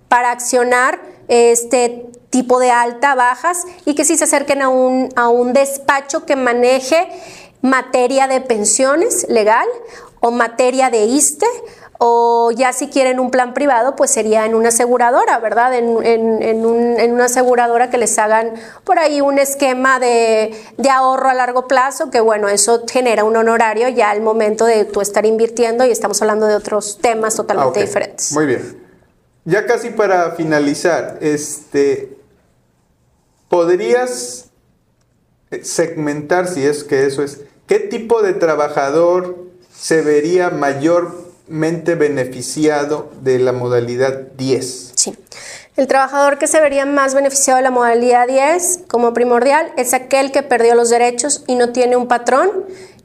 para 0.07 0.31
accionar 0.31 0.99
este 1.27 2.05
tipo 2.29 2.59
de 2.59 2.71
alta, 2.71 3.15
bajas, 3.15 3.63
y 3.85 3.95
que 3.95 4.05
sí 4.05 4.17
se 4.17 4.25
acerquen 4.25 4.61
a 4.61 4.69
un, 4.69 5.09
a 5.15 5.29
un 5.29 5.53
despacho 5.53 6.25
que 6.25 6.35
maneje 6.35 7.07
materia 7.61 8.27
de 8.27 8.41
pensiones 8.41 9.25
legal 9.29 9.67
o 10.19 10.31
materia 10.31 10.89
de 10.89 11.05
ISTE 11.05 11.47
o 11.97 12.51
ya 12.51 12.73
si 12.73 12.87
quieren 12.87 13.19
un 13.19 13.31
plan 13.31 13.53
privado, 13.53 13.95
pues 13.95 14.11
sería 14.11 14.45
en 14.45 14.55
una 14.55 14.69
aseguradora, 14.69 15.39
¿verdad? 15.39 15.73
En, 15.73 16.65
una 16.65 17.25
aseguradora 17.25 17.89
que 17.89 17.97
les 17.97 18.17
hagan 18.19 18.53
por 18.83 18.99
ahí 18.99 19.21
un 19.21 19.39
esquema 19.39 19.99
de, 19.99 20.53
ahorro 20.91 21.29
a 21.29 21.33
largo 21.33 21.67
plazo, 21.67 22.09
que 22.09 22.19
bueno, 22.19 22.49
eso 22.49 22.83
genera 22.89 23.23
un 23.23 23.35
honorario 23.35 23.87
ya 23.89 24.09
al 24.09 24.21
momento 24.21 24.65
de 24.65 24.85
tú 24.85 25.01
estar 25.01 25.25
invirtiendo 25.25 25.85
y 25.85 25.91
estamos 25.91 26.21
hablando 26.21 26.47
de 26.47 26.55
otros 26.55 26.99
temas 27.01 27.35
totalmente 27.35 27.81
diferentes. 27.81 28.31
Muy 28.33 28.45
bien. 28.45 28.83
Ya 29.45 29.65
casi 29.65 29.91
para 29.91 30.31
finalizar, 30.31 31.19
este, 31.21 32.17
¿podrías 33.47 34.49
segmentar, 35.61 36.47
si 36.47 36.65
es 36.65 36.83
que 36.83 37.05
eso 37.05 37.23
es, 37.23 37.41
qué 37.67 37.79
tipo 37.79 38.21
de 38.21 38.33
trabajador 38.33 39.37
se 39.71 40.01
vería 40.01 40.49
mayor 40.49 41.24
mente 41.47 41.95
beneficiado 41.95 43.11
de 43.21 43.39
la 43.39 43.51
modalidad 43.51 44.19
10. 44.37 44.91
Sí. 44.95 45.15
El 45.75 45.87
trabajador 45.87 46.37
que 46.37 46.47
se 46.47 46.61
vería 46.61 46.85
más 46.85 47.13
beneficiado 47.13 47.57
de 47.57 47.63
la 47.63 47.71
modalidad 47.71 48.27
10 48.27 48.83
como 48.87 49.13
primordial 49.13 49.71
es 49.75 49.93
aquel 49.93 50.31
que 50.31 50.41
perdió 50.41 50.73
los 50.73 50.89
derechos 50.89 51.43
y 51.47 51.55
no 51.55 51.73
tiene 51.73 51.97
un 51.97 52.07
patrón 52.07 52.49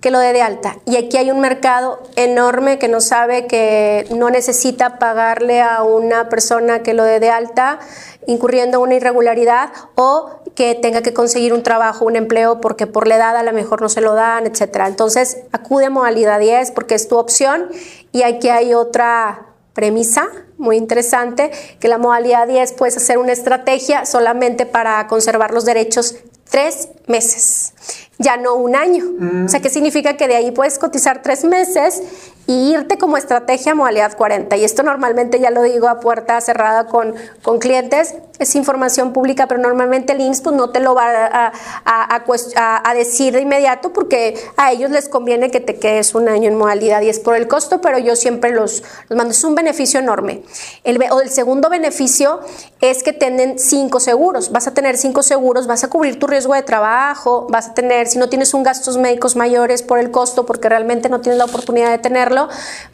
que 0.00 0.10
lo 0.10 0.18
dé 0.18 0.32
de 0.32 0.42
alta. 0.42 0.76
Y 0.86 0.96
aquí 0.96 1.16
hay 1.16 1.30
un 1.30 1.40
mercado 1.40 2.02
enorme 2.16 2.78
que 2.78 2.88
no 2.88 3.00
sabe 3.00 3.46
que 3.46 4.06
no 4.10 4.30
necesita 4.30 4.98
pagarle 4.98 5.60
a 5.60 5.82
una 5.82 6.28
persona 6.28 6.82
que 6.82 6.94
lo 6.94 7.04
dé 7.04 7.20
de 7.20 7.30
alta 7.30 7.80
incurriendo 8.26 8.80
una 8.80 8.94
irregularidad 8.94 9.70
o 9.94 10.30
que 10.54 10.74
tenga 10.74 11.02
que 11.02 11.12
conseguir 11.12 11.52
un 11.52 11.62
trabajo, 11.62 12.04
un 12.04 12.16
empleo, 12.16 12.60
porque 12.60 12.86
por 12.86 13.06
la 13.06 13.16
edad 13.16 13.36
a 13.36 13.42
lo 13.42 13.52
mejor 13.52 13.80
no 13.80 13.88
se 13.88 14.00
lo 14.00 14.14
dan, 14.14 14.46
etcétera. 14.46 14.86
Entonces, 14.86 15.38
acude 15.52 15.86
a 15.86 15.90
modalidad 15.90 16.40
10 16.40 16.70
porque 16.72 16.94
es 16.94 17.08
tu 17.08 17.16
opción 17.16 17.68
y 18.12 18.22
aquí 18.22 18.48
hay 18.48 18.74
otra 18.74 19.46
premisa 19.72 20.28
muy 20.58 20.76
interesante, 20.76 21.50
que 21.78 21.88
la 21.88 21.96
modalidad 21.96 22.46
10 22.46 22.74
puedes 22.74 22.96
hacer 22.96 23.18
una 23.18 23.32
estrategia 23.32 24.04
solamente 24.04 24.66
para 24.66 25.06
conservar 25.06 25.52
los 25.52 25.64
derechos 25.64 26.16
tres 26.50 26.88
meses, 27.06 27.72
ya 28.18 28.36
no 28.36 28.54
un 28.54 28.76
año. 28.76 29.04
O 29.44 29.48
sea, 29.48 29.60
¿qué 29.60 29.70
significa 29.70 30.16
que 30.16 30.28
de 30.28 30.36
ahí 30.36 30.50
puedes 30.50 30.78
cotizar 30.78 31.22
tres 31.22 31.44
meses 31.44 32.02
y 32.50 32.72
irte 32.72 32.98
como 32.98 33.16
estrategia 33.16 33.72
a 33.72 33.74
modalidad 33.76 34.16
40? 34.16 34.56
Y 34.56 34.64
esto 34.64 34.82
normalmente 34.82 35.38
ya 35.38 35.50
lo 35.50 35.62
digo 35.62 35.88
a 35.88 36.00
puerta 36.00 36.40
cerrada 36.40 36.86
con, 36.86 37.14
con 37.42 37.60
clientes, 37.60 38.16
es 38.40 38.56
información 38.56 39.12
pública, 39.12 39.46
pero 39.46 39.60
normalmente 39.60 40.14
el 40.14 40.20
IMSS 40.20 40.40
pues, 40.40 40.56
no 40.56 40.70
te 40.70 40.80
lo 40.80 40.94
va 40.94 41.26
a, 41.26 41.52
a, 41.84 42.94
decir 42.94 43.34
de 43.34 43.42
inmediato 43.42 43.92
porque 43.92 44.34
a 44.56 44.72
ellos 44.72 44.90
les 44.90 45.08
conviene 45.08 45.50
que 45.50 45.60
te 45.60 45.78
quedes 45.78 46.14
un 46.14 46.28
año 46.28 46.48
en 46.48 46.56
modalidad 46.56 47.02
y 47.02 47.08
es 47.08 47.20
por 47.20 47.36
el 47.36 47.46
costo, 47.46 47.80
pero 47.80 47.98
yo 47.98 48.16
siempre 48.16 48.50
los, 48.50 48.82
los 49.08 49.16
mando. 49.16 49.32
Es 49.32 49.44
un 49.44 49.54
beneficio 49.54 50.00
enorme. 50.00 50.42
El, 50.82 50.98
o 51.12 51.20
el 51.20 51.30
segundo 51.30 51.68
beneficio 51.68 52.40
es 52.80 53.02
que 53.02 53.12
tienen 53.12 53.58
cinco 53.58 54.00
seguros. 54.00 54.50
Vas 54.50 54.66
a 54.66 54.74
tener 54.74 54.96
cinco 54.96 55.22
seguros, 55.22 55.66
vas 55.66 55.84
a 55.84 55.88
cubrir 55.88 56.18
tu 56.18 56.26
riesgo 56.26 56.54
de 56.54 56.62
trabajo, 56.62 57.46
vas 57.50 57.68
a 57.68 57.74
tener, 57.74 58.08
si 58.08 58.18
no 58.18 58.28
tienes 58.28 58.54
un 58.54 58.62
gastos 58.62 58.96
médicos 58.96 59.36
mayores 59.36 59.82
por 59.82 59.98
el 59.98 60.10
costo, 60.10 60.46
porque 60.46 60.68
realmente 60.68 61.10
no 61.10 61.20
tienes 61.20 61.38
la 61.38 61.44
oportunidad 61.44 61.90
de 61.90 61.98
tenerlo, 61.98 62.39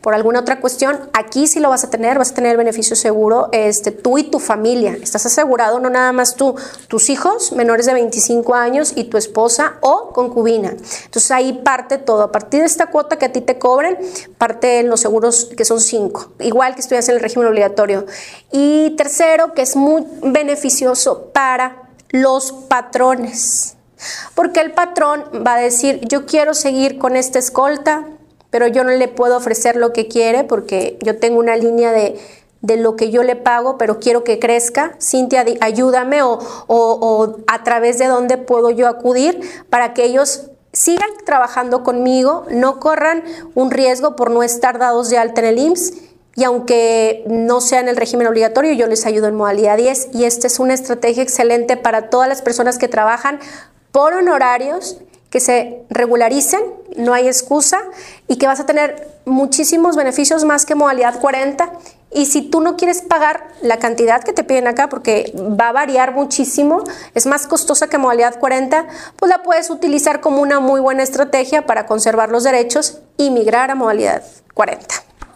por 0.00 0.14
alguna 0.14 0.40
otra 0.40 0.60
cuestión, 0.60 1.10
aquí 1.12 1.46
sí 1.46 1.60
lo 1.60 1.70
vas 1.70 1.84
a 1.84 1.90
tener, 1.90 2.18
vas 2.18 2.32
a 2.32 2.34
tener 2.34 2.56
beneficio 2.56 2.96
seguro, 2.96 3.48
este, 3.52 3.90
tú 3.90 4.18
y 4.18 4.24
tu 4.24 4.38
familia. 4.38 4.96
Estás 5.00 5.26
asegurado, 5.26 5.78
no 5.80 5.90
nada 5.90 6.12
más 6.12 6.36
tú, 6.36 6.54
tus 6.88 7.10
hijos 7.10 7.52
menores 7.52 7.86
de 7.86 7.94
25 7.94 8.54
años 8.54 8.92
y 8.96 9.04
tu 9.04 9.16
esposa 9.16 9.74
o 9.80 10.10
concubina. 10.12 10.70
Entonces 11.04 11.30
ahí 11.30 11.52
parte 11.64 11.98
todo. 11.98 12.22
A 12.22 12.32
partir 12.32 12.60
de 12.60 12.66
esta 12.66 12.86
cuota 12.86 13.16
que 13.16 13.26
a 13.26 13.32
ti 13.32 13.40
te 13.40 13.58
cobren, 13.58 13.98
parte 14.38 14.82
los 14.82 15.00
seguros 15.00 15.50
que 15.56 15.64
son 15.64 15.80
cinco, 15.80 16.32
igual 16.40 16.74
que 16.74 16.80
estudias 16.80 17.08
en 17.08 17.16
el 17.16 17.20
régimen 17.20 17.48
obligatorio. 17.48 18.06
Y 18.52 18.90
tercero, 18.96 19.54
que 19.54 19.62
es 19.62 19.76
muy 19.76 20.04
beneficioso 20.22 21.30
para 21.32 21.90
los 22.10 22.52
patrones. 22.52 23.76
Porque 24.34 24.60
el 24.60 24.72
patrón 24.72 25.24
va 25.46 25.54
a 25.54 25.58
decir, 25.58 26.00
yo 26.06 26.26
quiero 26.26 26.54
seguir 26.54 26.98
con 26.98 27.16
esta 27.16 27.38
escolta, 27.38 28.06
pero 28.50 28.66
yo 28.66 28.84
no 28.84 28.90
le 28.90 29.08
puedo 29.08 29.36
ofrecer 29.36 29.76
lo 29.76 29.92
que 29.92 30.08
quiere 30.08 30.44
porque 30.44 30.98
yo 31.02 31.18
tengo 31.18 31.38
una 31.38 31.56
línea 31.56 31.92
de 31.92 32.18
de 32.66 32.76
lo 32.76 32.96
que 32.96 33.10
yo 33.10 33.22
le 33.22 33.36
pago, 33.36 33.78
pero 33.78 34.00
quiero 34.00 34.24
que 34.24 34.38
crezca. 34.38 34.96
Cintia, 35.00 35.44
ayúdame 35.60 36.22
o, 36.22 36.38
o, 36.66 37.36
a 37.46 37.62
través 37.62 37.98
de 37.98 38.06
dónde 38.06 38.38
puedo 38.38 38.70
yo 38.70 38.88
acudir 38.88 39.40
para 39.70 39.94
que 39.94 40.04
ellos 40.04 40.50
sigan 40.72 41.08
trabajando 41.24 41.82
conmigo, 41.84 42.44
no 42.50 42.80
corran 42.80 43.22
un 43.54 43.70
riesgo 43.70 44.16
por 44.16 44.30
no 44.30 44.42
estar 44.42 44.78
dados 44.78 45.08
de 45.10 45.16
alta 45.16 45.40
en 45.40 45.46
el 45.46 45.58
IMSS 45.58 45.92
y 46.34 46.44
aunque 46.44 47.24
no 47.28 47.62
sea 47.62 47.80
en 47.80 47.88
el 47.88 47.96
régimen 47.96 48.26
obligatorio, 48.26 48.72
yo 48.72 48.86
les 48.86 49.06
ayudo 49.06 49.28
en 49.28 49.36
modalidad 49.36 49.78
10 49.78 50.10
y 50.12 50.24
esta 50.24 50.46
es 50.46 50.58
una 50.58 50.74
estrategia 50.74 51.22
excelente 51.22 51.78
para 51.78 52.10
todas 52.10 52.28
las 52.28 52.42
personas 52.42 52.76
que 52.76 52.88
trabajan 52.88 53.38
por 53.90 54.12
honorarios 54.12 54.98
que 55.36 55.40
se 55.40 55.82
regularicen, 55.90 56.62
no 56.96 57.12
hay 57.12 57.26
excusa 57.26 57.78
y 58.26 58.36
que 58.36 58.46
vas 58.46 58.58
a 58.58 58.64
tener 58.64 59.06
muchísimos 59.26 59.94
beneficios 59.94 60.46
más 60.46 60.64
que 60.64 60.74
modalidad 60.74 61.20
40 61.20 61.72
y 62.10 62.24
si 62.24 62.40
tú 62.40 62.62
no 62.62 62.78
quieres 62.78 63.02
pagar 63.02 63.46
la 63.60 63.78
cantidad 63.78 64.24
que 64.24 64.32
te 64.32 64.44
piden 64.44 64.66
acá, 64.66 64.88
porque 64.88 65.34
va 65.36 65.68
a 65.68 65.72
variar 65.72 66.14
muchísimo, 66.14 66.84
es 67.14 67.26
más 67.26 67.46
costosa 67.46 67.88
que 67.88 67.98
modalidad 67.98 68.38
40, 68.40 68.86
pues 69.16 69.28
la 69.28 69.42
puedes 69.42 69.68
utilizar 69.68 70.22
como 70.22 70.40
una 70.40 70.58
muy 70.58 70.80
buena 70.80 71.02
estrategia 71.02 71.66
para 71.66 71.84
conservar 71.84 72.30
los 72.30 72.42
derechos 72.42 73.02
y 73.18 73.30
migrar 73.30 73.70
a 73.70 73.74
modalidad 73.74 74.22
40. 74.54 74.86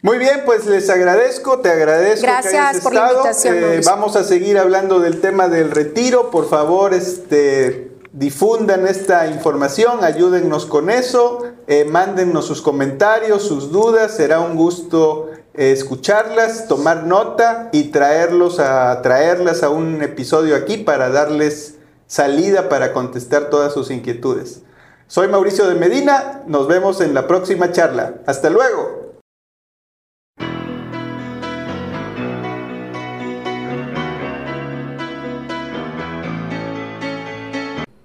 Muy 0.03 0.17
bien, 0.17 0.41
pues 0.45 0.65
les 0.65 0.89
agradezco, 0.89 1.59
te 1.59 1.69
agradezco. 1.69 2.25
Gracias 2.25 2.81
por 2.81 2.93
la 2.93 3.11
invitación. 3.11 3.55
Eh, 3.55 3.81
vamos 3.85 4.15
a 4.15 4.23
seguir 4.23 4.57
hablando 4.57 4.99
del 4.99 5.21
tema 5.21 5.47
del 5.47 5.69
retiro. 5.69 6.31
Por 6.31 6.49
favor, 6.49 6.95
este, 6.95 7.91
difundan 8.11 8.87
esta 8.87 9.27
información, 9.27 10.03
ayúdennos 10.03 10.65
con 10.65 10.89
eso, 10.89 11.43
eh, 11.67 11.85
mándennos 11.85 12.45
sus 12.45 12.63
comentarios, 12.63 13.43
sus 13.43 13.71
dudas. 13.71 14.15
Será 14.15 14.39
un 14.39 14.55
gusto 14.55 15.29
eh, 15.53 15.71
escucharlas, 15.71 16.67
tomar 16.67 17.03
nota 17.03 17.69
y 17.71 17.91
traerlos 17.91 18.59
a 18.59 19.03
traerlas 19.03 19.61
a 19.61 19.69
un 19.69 20.01
episodio 20.01 20.55
aquí 20.55 20.77
para 20.77 21.09
darles 21.09 21.75
salida 22.07 22.69
para 22.69 22.91
contestar 22.91 23.51
todas 23.51 23.71
sus 23.71 23.91
inquietudes. 23.91 24.63
Soy 25.05 25.27
Mauricio 25.27 25.67
de 25.67 25.75
Medina, 25.75 26.41
nos 26.47 26.67
vemos 26.67 27.01
en 27.01 27.13
la 27.13 27.27
próxima 27.27 27.71
charla. 27.71 28.15
Hasta 28.25 28.49
luego. 28.49 29.10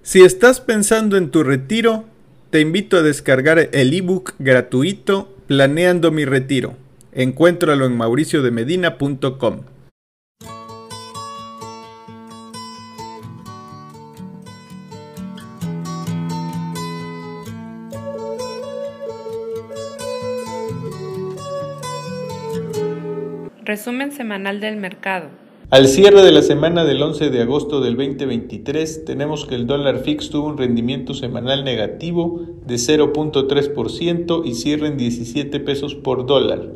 Si 0.07 0.21
estás 0.21 0.61
pensando 0.61 1.17
en 1.17 1.31
tu 1.31 1.43
retiro, 1.43 2.05
te 2.49 2.61
invito 2.61 2.95
a 2.95 3.01
descargar 3.01 3.59
el 3.73 3.93
ebook 3.93 4.35
gratuito 4.39 5.35
Planeando 5.47 6.11
mi 6.11 6.23
retiro. 6.23 6.77
Encuéntralo 7.11 7.85
en 7.85 7.97
mauriciodemedina.com. 7.97 9.63
Resumen 23.65 24.13
semanal 24.13 24.61
del 24.61 24.77
mercado. 24.77 25.46
Al 25.69 25.89
cierre 25.89 26.21
de 26.21 26.31
la 26.31 26.43
semana 26.43 26.85
del 26.85 27.03
11 27.03 27.29
de 27.29 27.41
agosto 27.41 27.81
del 27.81 27.97
2023, 27.97 29.03
tenemos 29.03 29.45
que 29.45 29.55
el 29.55 29.67
dólar 29.67 29.99
fix 29.99 30.29
tuvo 30.29 30.47
un 30.47 30.57
rendimiento 30.57 31.13
semanal 31.13 31.65
negativo 31.65 32.39
de 32.65 32.75
0.3% 32.75 34.43
y 34.45 34.53
cierra 34.53 34.87
en 34.87 34.95
17 34.95 35.59
pesos 35.59 35.93
por 35.93 36.25
dólar. 36.25 36.71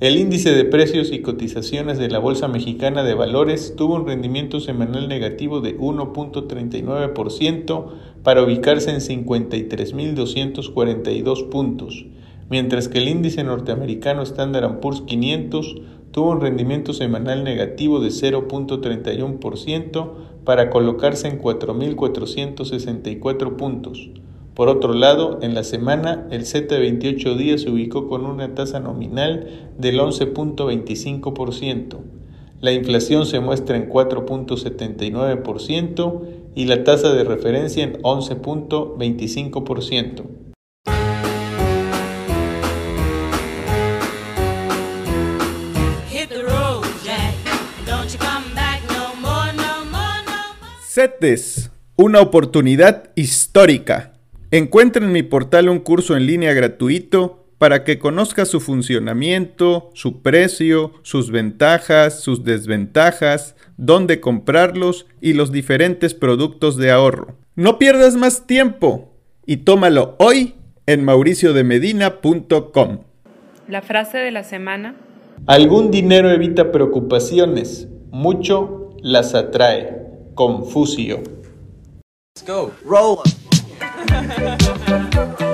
El 0.00 0.18
índice 0.18 0.52
de 0.52 0.66
precios 0.66 1.12
y 1.12 1.22
cotizaciones 1.22 1.96
de 1.96 2.10
la 2.10 2.18
Bolsa 2.18 2.46
Mexicana 2.46 3.04
de 3.04 3.14
Valores 3.14 3.72
tuvo 3.74 3.94
un 3.94 4.06
rendimiento 4.06 4.60
semanal 4.60 5.08
negativo 5.08 5.62
de 5.62 5.78
1.39% 5.78 7.86
para 8.22 8.42
ubicarse 8.42 8.90
en 8.90 8.98
53.242 8.98 11.48
puntos, 11.48 12.04
mientras 12.50 12.88
que 12.88 12.98
el 12.98 13.08
índice 13.08 13.44
norteamericano 13.44 14.20
Standard 14.20 14.80
Poor's 14.80 15.00
500 15.00 15.95
tuvo 16.16 16.30
un 16.30 16.40
rendimiento 16.40 16.94
semanal 16.94 17.44
negativo 17.44 18.00
de 18.00 18.08
0.31% 18.08 20.12
para 20.46 20.70
colocarse 20.70 21.28
en 21.28 21.38
4.464 21.38 23.56
puntos. 23.56 24.08
Por 24.54 24.70
otro 24.70 24.94
lado, 24.94 25.40
en 25.42 25.54
la 25.54 25.62
semana, 25.62 26.26
el 26.30 26.46
Z 26.46 26.74
de 26.74 26.80
28 26.80 27.36
días 27.36 27.60
se 27.60 27.70
ubicó 27.70 28.08
con 28.08 28.24
una 28.24 28.54
tasa 28.54 28.80
nominal 28.80 29.74
del 29.76 30.00
11.25%. 30.00 31.98
La 32.62 32.72
inflación 32.72 33.26
se 33.26 33.40
muestra 33.40 33.76
en 33.76 33.90
4.79% 33.90 36.20
y 36.54 36.64
la 36.64 36.82
tasa 36.82 37.12
de 37.12 37.24
referencia 37.24 37.84
en 37.84 38.00
11.25%. 38.00 40.45
CETES, 50.96 51.70
una 51.96 52.22
oportunidad 52.22 53.10
histórica. 53.16 54.14
Encuentra 54.50 55.04
en 55.04 55.12
mi 55.12 55.22
portal 55.22 55.68
un 55.68 55.78
curso 55.78 56.16
en 56.16 56.24
línea 56.24 56.54
gratuito 56.54 57.44
para 57.58 57.84
que 57.84 57.98
conozca 57.98 58.46
su 58.46 58.60
funcionamiento, 58.60 59.90
su 59.92 60.22
precio, 60.22 60.94
sus 61.02 61.30
ventajas, 61.30 62.20
sus 62.20 62.44
desventajas, 62.44 63.56
dónde 63.76 64.20
comprarlos 64.20 65.04
y 65.20 65.34
los 65.34 65.52
diferentes 65.52 66.14
productos 66.14 66.78
de 66.78 66.90
ahorro. 66.90 67.36
No 67.56 67.78
pierdas 67.78 68.16
más 68.16 68.46
tiempo 68.46 69.12
y 69.44 69.58
tómalo 69.58 70.16
hoy 70.18 70.54
en 70.86 71.04
mauriciodemedina.com. 71.04 73.00
La 73.68 73.82
frase 73.82 74.16
de 74.16 74.30
la 74.30 74.44
semana. 74.44 74.94
Algún 75.46 75.90
dinero 75.90 76.30
evita 76.30 76.72
preocupaciones, 76.72 77.86
mucho 78.10 78.94
las 79.02 79.34
atrae. 79.34 80.05
Confucio. 80.36 81.22
Let's 82.34 82.46
go. 82.46 82.74
Roll. 82.84 83.22